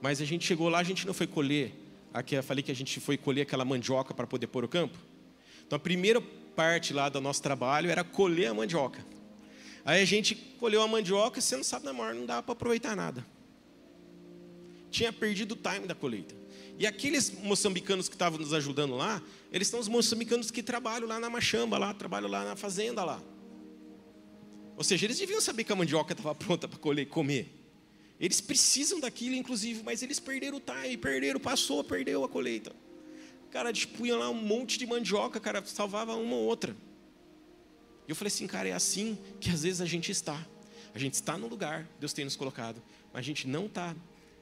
Mas 0.02 0.22
a 0.22 0.26
gente 0.26 0.46
chegou 0.46 0.70
lá, 0.70 0.80
a 0.80 0.84
gente 0.84 1.06
não 1.06 1.14
foi 1.14 1.28
colher. 1.28 1.74
Aqui 2.14 2.36
eu 2.36 2.44
falei 2.44 2.64
que 2.64 2.72
a 2.72 2.76
gente 2.76 3.00
foi 3.00 3.18
colher 3.18 3.42
aquela 3.42 3.64
mandioca 3.64 4.14
para 4.14 4.26
poder 4.26 4.48
pôr 4.48 4.64
o 4.64 4.68
campo. 4.68 4.98
Então 5.66 5.78
a 5.78 5.80
primeira 5.80 6.22
parte 6.56 6.94
lá 6.94 7.10
do 7.10 7.20
nosso 7.20 7.42
trabalho 7.42 7.90
era 7.90 8.04
colher 8.04 8.48
a 8.48 8.54
mandioca. 8.54 9.06
Aí 9.84 10.02
a 10.02 10.06
gente 10.06 10.36
colheu 10.36 10.82
a 10.82 10.88
mandioca 10.88 11.40
e 11.40 11.42
você 11.42 11.56
não 11.56 11.64
sabe 11.64 11.86
na 11.86 11.94
maior, 11.94 12.14
não 12.14 12.26
dava 12.26 12.44
para 12.44 12.54
aproveitar 12.54 12.96
nada. 12.96 13.26
Tinha 14.90 15.12
perdido 15.12 15.54
o 15.54 15.56
time 15.56 15.88
da 15.88 15.96
colheita. 15.96 16.36
E 16.78 16.86
aqueles 16.86 17.32
moçambicanos 17.44 18.08
que 18.08 18.16
estavam 18.16 18.40
nos 18.40 18.54
ajudando 18.54 18.96
lá, 18.96 19.22
eles 19.52 19.68
são 19.68 19.80
os 19.80 19.88
moçambicanos 19.88 20.52
que 20.52 20.62
trabalham 20.62 21.08
lá 21.08 21.20
na 21.20 21.30
machamba, 21.30 21.78
lá, 21.78 21.94
trabalham 21.94 22.30
lá 22.30 22.44
na 22.44 22.56
fazenda 22.56 23.04
lá. 23.04 23.22
Ou 24.78 24.84
seja, 24.84 25.06
eles 25.06 25.18
deviam 25.18 25.40
saber 25.40 25.64
que 25.64 25.72
a 25.72 25.76
mandioca 25.76 26.14
estava 26.14 26.34
pronta 26.34 26.68
para 26.68 26.80
colher 26.80 27.04
e 27.04 27.06
comer. 27.06 27.62
Eles 28.20 28.42
precisam 28.42 29.00
daquilo, 29.00 29.36
inclusive, 29.36 29.82
mas 29.84 30.04
eles 30.04 30.20
perderam 30.20 30.58
o 30.58 30.62
time, 30.62 30.98
perderam, 30.98 31.40
passou, 31.40 31.84
perdeu 31.84 32.24
a 32.24 32.30
colheita. 32.30 32.72
Cara, 33.52 33.72
dispunha 33.74 34.16
lá 34.16 34.30
um 34.30 34.34
monte 34.34 34.80
de 34.80 34.88
mandioca, 34.88 35.40
cara, 35.40 35.62
salvava 35.66 36.16
uma 36.16 36.36
ou 36.36 36.44
outra. 36.46 36.76
E 38.08 38.12
eu 38.12 38.16
falei 38.16 38.30
assim, 38.30 38.48
cara, 38.48 38.70
é 38.70 38.72
assim 38.72 39.18
que 39.42 39.50
às 39.50 39.64
vezes 39.64 39.82
a 39.82 39.86
gente 39.86 40.10
está. 40.10 40.48
A 40.96 41.00
gente 41.00 41.16
está 41.16 41.38
no 41.38 41.48
lugar, 41.48 41.88
Deus 42.00 42.14
tem 42.14 42.24
nos 42.24 42.38
colocado, 42.38 42.82
mas 43.14 43.20
a 43.20 43.24
gente 43.24 43.48
não 43.48 43.66
está 43.66 43.94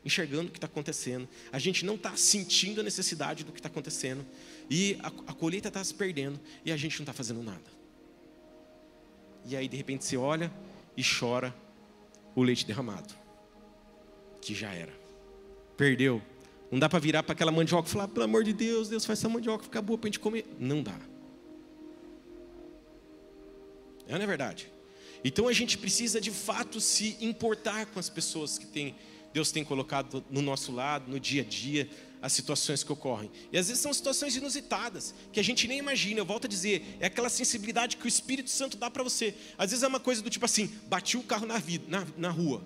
enxergando 0.06 0.48
o 0.48 0.52
que 0.52 0.58
está 0.58 0.68
acontecendo, 0.68 1.28
a 1.52 1.60
gente 1.60 1.84
não 1.84 1.96
está 1.96 2.16
sentindo 2.16 2.82
a 2.82 2.84
necessidade 2.84 3.44
do 3.44 3.52
que 3.52 3.60
está 3.60 3.68
acontecendo, 3.68 4.26
e 4.70 4.98
a, 5.02 5.08
a 5.08 5.34
colheita 5.34 5.68
está 5.68 5.84
se 5.84 5.94
perdendo 5.94 6.40
e 6.64 6.72
a 6.72 6.78
gente 6.78 6.98
não 7.00 7.04
está 7.04 7.14
fazendo 7.14 7.44
nada. 7.44 7.80
E 9.46 9.56
aí, 9.56 9.68
de 9.68 9.76
repente, 9.76 10.06
você 10.06 10.18
olha 10.18 10.52
e 10.96 11.04
chora 11.04 11.54
o 12.36 12.44
leite 12.44 12.66
derramado, 12.66 13.14
que 14.42 14.54
já 14.54 14.74
era, 14.74 14.94
perdeu 15.76 16.22
não 16.72 16.78
dá 16.78 16.88
para 16.88 17.00
virar 17.00 17.24
para 17.24 17.34
aquela 17.34 17.52
mandioca 17.52 17.88
e 17.88 17.92
falar, 17.92 18.08
pelo 18.08 18.26
amor 18.26 18.44
de 18.44 18.54
Deus, 18.54 18.90
Deus 18.90 19.06
faz 19.06 19.20
essa 19.20 19.30
mandioca 19.30 19.64
ficar 19.64 19.82
boa 19.82 19.98
para 19.98 20.08
a 20.08 20.10
gente 20.10 20.20
comer. 20.20 20.46
Não 20.60 20.84
dá. 20.84 21.00
É 24.08 24.14
não 24.14 24.22
é 24.22 24.28
verdade? 24.28 24.72
Então 25.24 25.48
a 25.48 25.54
gente 25.54 25.78
precisa 25.78 26.22
de 26.22 26.32
fato 26.32 26.80
se 26.80 27.18
importar 27.22 27.88
com 27.88 28.00
as 28.00 28.10
pessoas 28.10 28.58
que 28.58 28.66
tem, 28.66 28.96
Deus 29.34 29.52
tem 29.52 29.64
colocado 29.64 30.24
no 30.30 30.42
nosso 30.42 30.72
lado, 30.72 31.12
no 31.12 31.20
dia 31.20 31.42
a 31.42 31.46
dia, 31.46 31.90
as 32.22 32.34
situações 32.34 32.84
que 32.84 32.92
ocorrem. 32.92 33.32
E 33.52 33.58
às 33.58 33.68
vezes 33.68 33.82
são 33.82 33.94
situações 33.94 34.36
inusitadas, 34.36 35.14
que 35.32 35.40
a 35.40 35.44
gente 35.44 35.68
nem 35.68 35.80
imagina. 35.80 36.20
Eu 36.20 36.26
volto 36.26 36.46
a 36.46 36.48
dizer, 36.48 36.98
é 37.00 37.08
aquela 37.08 37.30
sensibilidade 37.30 37.98
que 37.98 38.06
o 38.06 38.08
Espírito 38.08 38.50
Santo 38.50 38.78
dá 38.78 38.90
para 38.90 39.04
você. 39.04 39.34
Às 39.58 39.72
vezes 39.72 39.84
é 39.84 39.88
uma 39.88 40.00
coisa 40.00 40.22
do 40.22 40.30
tipo 40.30 40.46
assim: 40.46 40.68
bati 40.88 41.18
o 41.18 41.24
carro 41.24 41.46
na, 41.46 41.58
vida, 41.58 41.86
na, 41.88 42.08
na 42.18 42.30
rua. 42.30 42.64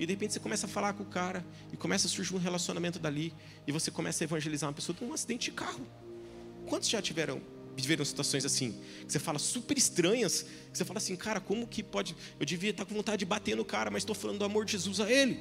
E 0.00 0.06
de 0.06 0.14
repente 0.14 0.32
você 0.32 0.40
começa 0.40 0.64
a 0.64 0.68
falar 0.68 0.94
com 0.94 1.02
o 1.02 1.06
cara, 1.06 1.44
e 1.70 1.76
começa 1.76 2.06
a 2.06 2.10
surgir 2.10 2.34
um 2.34 2.38
relacionamento 2.38 2.98
dali, 2.98 3.34
e 3.66 3.70
você 3.70 3.90
começa 3.90 4.24
a 4.24 4.26
evangelizar 4.26 4.66
uma 4.66 4.72
pessoa 4.72 4.96
de 4.96 5.04
um 5.04 5.12
acidente 5.12 5.50
de 5.50 5.52
carro. 5.54 5.86
Quantos 6.66 6.88
já 6.88 7.02
tiveram 7.02 7.42
viveram 7.76 8.04
situações 8.04 8.44
assim, 8.44 8.72
que 9.06 9.12
você 9.12 9.18
fala 9.18 9.38
super 9.38 9.76
estranhas, 9.76 10.42
que 10.72 10.78
você 10.78 10.84
fala 10.84 10.98
assim, 10.98 11.14
cara, 11.16 11.38
como 11.38 11.66
que 11.66 11.82
pode. 11.82 12.16
Eu 12.38 12.46
devia 12.46 12.70
estar 12.70 12.86
com 12.86 12.94
vontade 12.94 13.18
de 13.18 13.26
bater 13.26 13.54
no 13.54 13.64
cara, 13.64 13.90
mas 13.90 14.02
estou 14.02 14.14
falando 14.14 14.38
do 14.38 14.44
amor 14.44 14.64
de 14.64 14.72
Jesus 14.72 15.00
a 15.00 15.10
ele. 15.10 15.38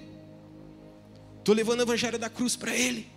Estou 1.37 1.55
levando 1.55 1.79
o 1.79 1.83
evangelho 1.83 2.19
da 2.19 2.29
cruz 2.29 2.57
para 2.57 2.75
ele. 2.75 3.07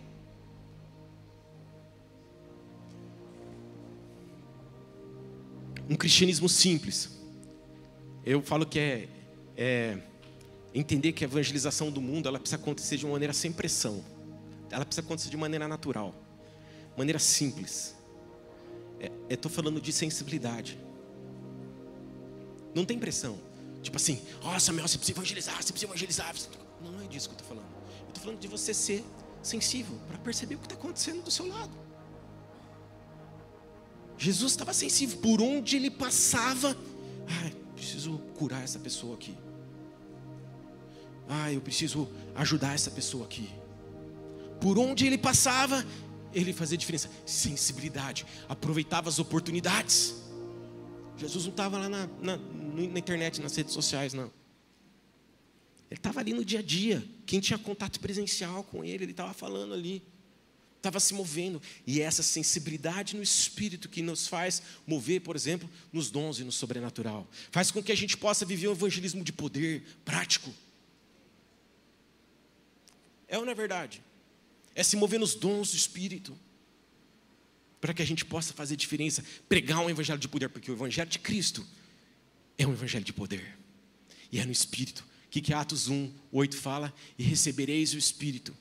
Um 5.91 5.97
cristianismo 5.97 6.49
simples. 6.49 7.11
Eu 8.25 8.43
falo 8.43 8.65
que 8.65 8.79
é, 8.79 9.09
é 9.57 9.99
entender 10.75 11.13
que 11.13 11.25
a 11.25 11.27
evangelização 11.27 11.91
do 11.91 12.01
mundo 12.01 12.29
ela 12.29 12.39
precisa 12.39 12.61
acontecer 12.61 12.97
de 12.97 13.05
uma 13.05 13.13
maneira 13.13 13.33
sem 13.33 13.53
pressão. 13.53 14.03
Ela 14.71 14.85
precisa 14.85 15.05
acontecer 15.05 15.29
de 15.29 15.37
maneira 15.37 15.69
natural, 15.69 16.15
maneira 16.97 17.19
simples. 17.19 17.95
É, 18.99 19.11
Estou 19.29 19.51
falando 19.51 19.81
de 19.81 19.93
sensibilidade. 19.93 20.79
Não 22.75 22.85
tem 22.85 22.99
pressão. 22.99 23.39
Tipo 23.83 23.97
assim, 23.97 24.23
ó 24.43 24.57
oh, 24.57 24.61
Samuel, 24.61 24.89
você 24.89 24.97
precisa 24.97 25.19
evangelizar, 25.19 25.57
você 25.57 25.73
precisa 25.73 25.91
evangelizar. 25.91 26.35
Não, 26.83 26.93
não 26.93 27.03
é 27.03 27.07
disso 27.07 27.29
que 27.29 27.35
eu 27.35 27.39
estou 27.41 27.49
falando. 27.49 27.71
Eu 28.01 28.09
estou 28.09 28.23
falando 28.25 28.39
de 28.39 28.49
você 28.49 28.73
ser 28.73 29.05
sensível 29.43 29.99
para 30.07 30.17
perceber 30.19 30.55
o 30.55 30.59
que 30.59 30.67
está 30.67 30.77
acontecendo 30.77 31.23
do 31.23 31.31
seu 31.31 31.47
lado. 31.47 31.77
Jesus 34.17 34.53
estava 34.53 34.73
sensível 34.73 35.19
por 35.19 35.43
onde 35.43 35.77
ele 35.77 35.91
passava. 35.91 36.77
Ai, 37.27 37.53
preciso 37.75 38.19
curar 38.39 38.63
essa 38.63 38.79
pessoa 38.79 39.15
aqui. 39.15 39.37
Ah, 41.29 41.53
eu 41.53 41.61
preciso 41.61 42.09
ajudar 42.35 42.75
essa 42.75 42.91
pessoa 42.91 43.25
aqui. 43.25 43.49
Por 44.61 44.79
onde 44.79 45.07
ele 45.07 45.19
passava, 45.19 45.85
ele 46.33 46.53
fazia 46.53 46.79
diferença. 46.79 47.11
Sensibilidade, 47.27 48.27
aproveitava 48.49 49.09
as 49.09 49.19
oportunidades. 49.19 50.15
Jesus 51.17 51.45
não 51.45 51.51
estava 51.51 51.79
lá 51.79 51.89
na, 51.89 52.09
na, 52.21 52.37
na, 52.37 52.99
internet, 52.99 53.41
nas 53.41 53.55
redes 53.57 53.73
sociais, 53.73 54.13
não. 54.13 54.31
Ele 55.91 55.99
estava 55.99 56.21
ali 56.21 56.33
no 56.33 56.45
dia 56.45 56.61
a 56.61 56.63
dia. 56.63 57.05
Quem 57.27 57.39
tinha 57.39 57.59
contato 57.59 58.01
presencial 58.01 58.65
com 58.65 58.85
ele, 58.85 59.05
ele 59.05 59.13
estava 59.13 59.35
falando 59.35 59.75
ali. 59.75 60.03
Estava 60.79 60.99
se 60.99 61.15
movendo. 61.15 61.63
E 61.87 62.01
é 62.01 62.05
essa 62.05 62.23
sensibilidade 62.23 63.15
no 63.15 63.23
espírito 63.23 63.89
que 63.89 64.03
nos 64.03 64.27
faz 64.27 64.63
mover, 64.87 65.21
por 65.21 65.37
exemplo, 65.37 65.69
nos 65.93 66.11
dons 66.11 66.41
e 66.41 66.45
no 66.45 66.51
sobrenatural. 66.51 67.29
Faz 67.51 67.71
com 67.71 67.83
que 67.83 67.93
a 67.93 67.97
gente 67.97 68.17
possa 68.17 68.45
viver 68.45 68.69
um 68.69 68.73
evangelismo 68.73 69.23
de 69.23 69.33
poder 69.33 69.85
prático. 70.05 70.53
É 73.33 73.39
ou 73.39 73.47
não 73.47 73.53
é 73.53 73.55
verdade? 73.55 74.05
É 74.75 74.83
se 74.83 74.95
mover 74.95 75.19
nos 75.19 75.35
dons 75.35 75.71
do 75.71 75.77
Espírito. 75.77 76.39
Para 77.81 77.95
que 77.95 78.03
a 78.03 78.05
gente 78.05 78.27
possa 78.27 78.53
fazer 78.53 78.77
diferença, 78.77 79.25
pregar 79.49 79.81
um 79.81 79.89
evangelho 79.89 80.21
de 80.21 80.29
poder, 80.29 80.51
porque 80.51 80.71
o 80.71 80.75
evangelho 80.75 81.09
de 81.09 81.19
Cristo 81.19 81.67
é 82.59 82.67
um 82.67 82.73
evangelho 82.73 83.07
de 83.07 83.13
poder. 83.13 83.59
E 84.31 84.39
é 84.39 84.45
no 84.45 84.53
Espírito. 84.53 85.01
O 85.27 85.31
que, 85.31 85.41
que 85.41 85.55
Atos 85.55 85.89
1, 85.89 86.13
8 86.31 86.57
fala? 86.59 86.95
E 87.19 87.23
recebereis 87.23 87.95
o 87.95 87.99
Espírito, 87.99 88.55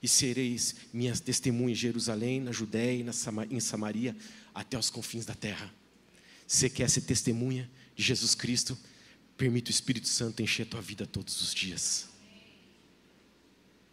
e 0.00 0.06
sereis 0.06 0.76
minhas 0.92 1.18
testemunhas 1.18 1.76
em 1.78 1.80
Jerusalém, 1.80 2.40
na 2.40 2.52
Judéia 2.52 3.04
e 3.50 3.56
em 3.56 3.60
Samaria, 3.60 4.16
até 4.54 4.78
os 4.78 4.88
confins 4.88 5.26
da 5.26 5.34
terra. 5.34 5.74
Você 6.46 6.70
quer 6.70 6.88
ser 6.88 7.00
testemunha 7.00 7.68
de 7.96 8.04
Jesus 8.04 8.36
Cristo? 8.36 8.78
Permita 9.36 9.68
o 9.68 9.74
Espírito 9.74 10.06
Santo 10.06 10.42
encher 10.42 10.62
a 10.62 10.66
tua 10.66 10.80
vida 10.80 11.04
todos 11.06 11.42
os 11.42 11.52
dias. 11.52 12.11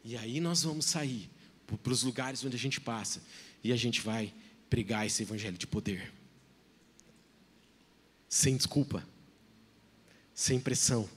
E 0.10 0.18
aí 0.18 0.40
nós 0.40 0.64
vamos 0.64 0.86
sair 0.88 1.30
para 1.84 1.94
os 1.94 2.02
lugares 2.02 2.44
onde 2.44 2.56
a 2.56 2.60
gente 2.60 2.82
passa 2.82 3.22
e 3.64 3.72
a 3.72 3.76
gente 3.76 4.02
vai 4.02 4.34
pregar 4.68 5.06
esse 5.06 5.22
evangelho 5.22 5.56
de 5.56 5.68
poder. 5.68 6.12
Sem 8.28 8.58
desculpa, 8.58 9.08
sem 10.34 10.60
pressão, 10.60 11.08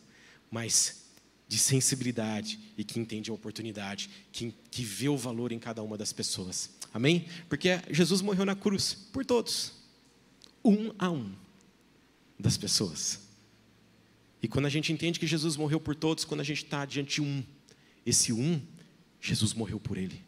mas 0.51 1.07
de 1.49 1.57
sensibilidade 1.57 2.59
e 2.77 2.85
que 2.85 3.01
entende 3.01 3.31
a 3.31 3.33
oportunidade, 3.33 4.11
que, 4.31 4.55
que 4.71 4.85
vê 4.85 5.09
o 5.09 5.17
valor 5.17 5.53
em 5.53 5.59
cada 5.59 5.83
uma 5.83 5.97
das 5.97 6.13
pessoas. 6.13 6.69
Amém? 6.93 7.27
Porque 7.49 7.81
Jesus 7.89 8.21
morreu 8.21 8.45
na 8.45 8.55
cruz 8.55 8.93
por 9.11 9.25
todos, 9.25 9.73
um 10.63 10.93
a 10.99 11.11
um 11.11 11.35
das 12.39 12.59
pessoas. 12.59 13.21
E 14.43 14.49
quando 14.49 14.67
a 14.67 14.71
gente 14.71 14.93
entende 14.93 15.19
que 15.19 15.27
Jesus 15.27 15.57
morreu 15.57 15.81
por 15.81 15.97
todos, 15.97 16.27
quando 16.27 16.43
a 16.43 16.45
gente 16.45 16.65
está 16.65 16.85
diante 16.85 17.15
de 17.15 17.23
um, 17.23 17.43
esse 18.05 18.35
um, 18.35 18.61
Jesus 19.23 19.55
morreu 19.55 19.79
por 19.79 19.97
ele. 19.97 20.21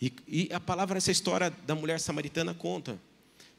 E, 0.00 0.12
e, 0.28 0.52
a 0.52 0.60
palavra, 0.60 0.96
essa 0.96 1.10
história 1.10 1.50
da 1.66 1.74
mulher 1.74 1.98
samaritana 1.98 2.54
conta. 2.54 3.00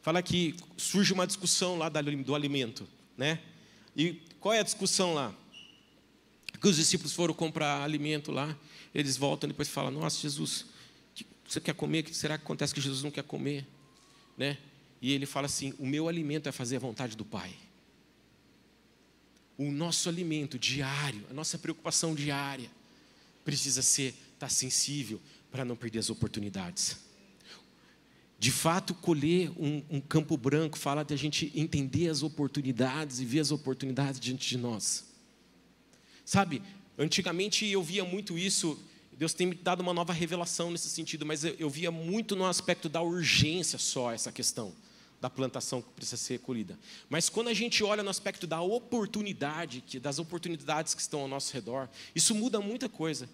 Fala 0.01 0.23
que 0.23 0.55
surge 0.77 1.11
uma 1.11 1.27
discussão 1.27 1.77
lá 1.77 1.89
do 1.89 2.35
alimento, 2.35 2.87
né? 3.17 3.41
E 3.95 4.21
qual 4.39 4.53
é 4.53 4.59
a 4.59 4.63
discussão 4.63 5.13
lá? 5.13 5.33
Que 6.61 6.67
os 6.67 6.77
discípulos 6.77 7.13
foram 7.13 7.33
comprar 7.33 7.83
alimento 7.83 8.31
lá, 8.31 8.55
eles 8.93 9.17
voltam 9.17 9.47
e 9.47 9.51
depois 9.51 9.67
falam: 9.67 9.91
Nossa, 9.91 10.21
Jesus, 10.21 10.65
você 11.47 11.59
quer 11.59 11.73
comer? 11.73 12.07
Será 12.13 12.37
que 12.37 12.43
acontece 12.43 12.73
que 12.73 12.79
Jesus 12.79 13.03
não 13.03 13.11
quer 13.11 13.23
comer? 13.23 13.67
Né? 14.37 14.57
E 15.01 15.11
ele 15.11 15.25
fala 15.25 15.47
assim: 15.47 15.73
O 15.79 15.85
meu 15.85 16.07
alimento 16.07 16.47
é 16.47 16.51
fazer 16.51 16.77
a 16.77 16.79
vontade 16.79 17.17
do 17.17 17.25
Pai. 17.25 17.53
O 19.57 19.71
nosso 19.71 20.07
alimento 20.07 20.59
diário, 20.59 21.25
a 21.29 21.33
nossa 21.33 21.57
preocupação 21.57 22.13
diária, 22.13 22.69
precisa 23.45 23.81
ser 23.81 24.07
estar 24.07 24.39
tá 24.39 24.49
sensível 24.49 25.21
para 25.49 25.63
não 25.63 25.75
perder 25.75 25.99
as 25.99 26.09
oportunidades. 26.09 26.97
De 28.37 28.51
fato, 28.51 28.93
colher 28.93 29.49
um, 29.51 29.81
um, 29.89 30.01
campo 30.01 30.35
branco 30.35 30.77
fala 30.77 31.05
de 31.05 31.13
a 31.13 31.17
gente 31.17 31.51
entender 31.55 32.09
as 32.09 32.21
oportunidades 32.21 33.21
e 33.21 33.25
ver 33.25 33.39
as 33.39 33.51
oportunidades 33.51 34.19
diante 34.19 34.49
de 34.49 34.57
nós. 34.57 35.05
Sabe, 36.25 36.61
antigamente 36.97 37.65
eu 37.65 37.81
via 37.81 38.03
muito 38.03 38.37
isso, 38.37 38.77
Deus 39.13 39.33
tem 39.33 39.47
me 39.47 39.55
dado 39.55 39.79
uma 39.79 39.93
nova 39.93 40.11
revelação 40.11 40.69
nesse 40.69 40.89
sentido, 40.89 41.25
mas 41.25 41.45
eu, 41.45 41.55
eu 41.57 41.69
via 41.69 41.89
muito 41.89 42.35
no 42.35 42.45
aspecto 42.45 42.89
da 42.89 43.01
urgência 43.01 43.79
só 43.79 44.11
essa 44.11 44.31
questão 44.31 44.73
da 45.25 45.29
plantação 45.29 45.81
que 45.81 45.89
precisa 45.89 46.17
ser 46.17 46.39
colhida. 46.39 46.77
Mas 47.09 47.29
quando 47.29 47.47
a 47.47 47.53
gente 47.53 47.83
olha 47.83 48.03
no 48.03 48.11
aspecto 48.11 48.45
da 48.45 48.61
oportunidade, 48.61 49.81
que, 49.81 49.99
das 49.99 50.19
oportunidades 50.19 50.93
que 50.93 51.01
estão 51.01 51.21
ao 51.21 51.27
nosso 51.27 51.51
redor, 51.51 51.89
isso 52.13 52.35
muda 52.35 52.61
muita 52.61 52.87
coisa. 52.87 53.27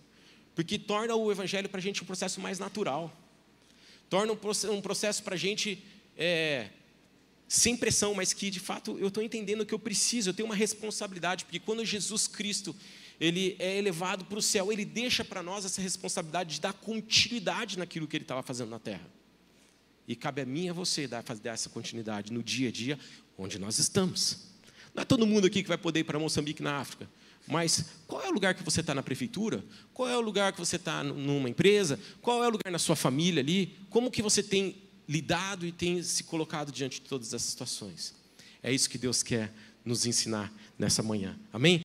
Porque 0.55 0.79
torna 0.79 1.13
o 1.15 1.29
evangelho 1.29 1.67
para 1.67 1.79
a 1.79 1.81
gente 1.81 2.01
um 2.01 2.05
processo 2.05 2.39
mais 2.39 2.59
natural. 2.59 3.11
Torna 4.09 4.31
um 4.31 4.81
processo 4.81 5.21
para 5.21 5.35
a 5.35 5.37
gente 5.37 5.83
é, 6.17 6.69
sem 7.45 7.75
pressão, 7.75 8.13
mas 8.13 8.31
que 8.31 8.49
de 8.49 8.61
fato 8.61 8.97
eu 8.97 9.09
estou 9.09 9.21
entendendo 9.21 9.65
que 9.65 9.73
eu 9.73 9.79
preciso, 9.79 10.29
eu 10.29 10.33
tenho 10.33 10.45
uma 10.45 10.55
responsabilidade, 10.55 11.43
porque 11.43 11.59
quando 11.59 11.83
Jesus 11.83 12.25
Cristo 12.25 12.73
ele 13.19 13.57
é 13.59 13.77
elevado 13.77 14.23
para 14.23 14.39
o 14.39 14.41
céu, 14.41 14.71
ele 14.71 14.85
deixa 14.85 15.25
para 15.25 15.43
nós 15.43 15.65
essa 15.65 15.81
responsabilidade 15.81 16.55
de 16.55 16.61
dar 16.61 16.71
continuidade 16.71 17.77
naquilo 17.77 18.07
que 18.07 18.15
ele 18.15 18.23
estava 18.23 18.41
fazendo 18.41 18.69
na 18.69 18.79
terra. 18.79 19.20
E 20.11 20.15
cabe 20.15 20.41
a 20.41 20.45
mim 20.45 20.65
e 20.65 20.69
a 20.69 20.73
você 20.73 21.07
dar, 21.07 21.23
fazer 21.23 21.47
essa 21.47 21.69
continuidade 21.69 22.33
no 22.33 22.43
dia 22.43 22.67
a 22.67 22.71
dia 22.71 22.99
onde 23.37 23.57
nós 23.57 23.79
estamos. 23.79 24.51
Não 24.93 25.03
é 25.03 25.05
todo 25.05 25.25
mundo 25.25 25.47
aqui 25.47 25.63
que 25.63 25.69
vai 25.69 25.77
poder 25.77 26.01
ir 26.01 26.03
para 26.03 26.19
Moçambique, 26.19 26.61
na 26.61 26.79
África. 26.79 27.09
Mas 27.47 27.85
qual 28.07 28.21
é 28.21 28.27
o 28.27 28.33
lugar 28.33 28.53
que 28.53 28.61
você 28.61 28.81
está 28.81 28.93
na 28.93 29.01
prefeitura? 29.01 29.63
Qual 29.93 30.09
é 30.09 30.17
o 30.17 30.19
lugar 30.19 30.51
que 30.51 30.59
você 30.59 30.75
está 30.75 31.01
numa 31.01 31.49
empresa? 31.49 31.97
Qual 32.21 32.43
é 32.43 32.47
o 32.47 32.49
lugar 32.49 32.69
na 32.69 32.77
sua 32.77 32.97
família 32.97 33.41
ali? 33.41 33.77
Como 33.89 34.11
que 34.11 34.21
você 34.21 34.43
tem 34.43 34.75
lidado 35.07 35.65
e 35.65 35.71
tem 35.71 36.03
se 36.03 36.25
colocado 36.25 36.73
diante 36.73 36.99
de 36.99 37.07
todas 37.07 37.27
essas 37.27 37.43
situações? 37.49 38.13
É 38.61 38.69
isso 38.69 38.89
que 38.89 38.97
Deus 38.97 39.23
quer 39.23 39.53
nos 39.85 40.05
ensinar 40.05 40.53
nessa 40.77 41.01
manhã. 41.01 41.39
Amém? 41.53 41.79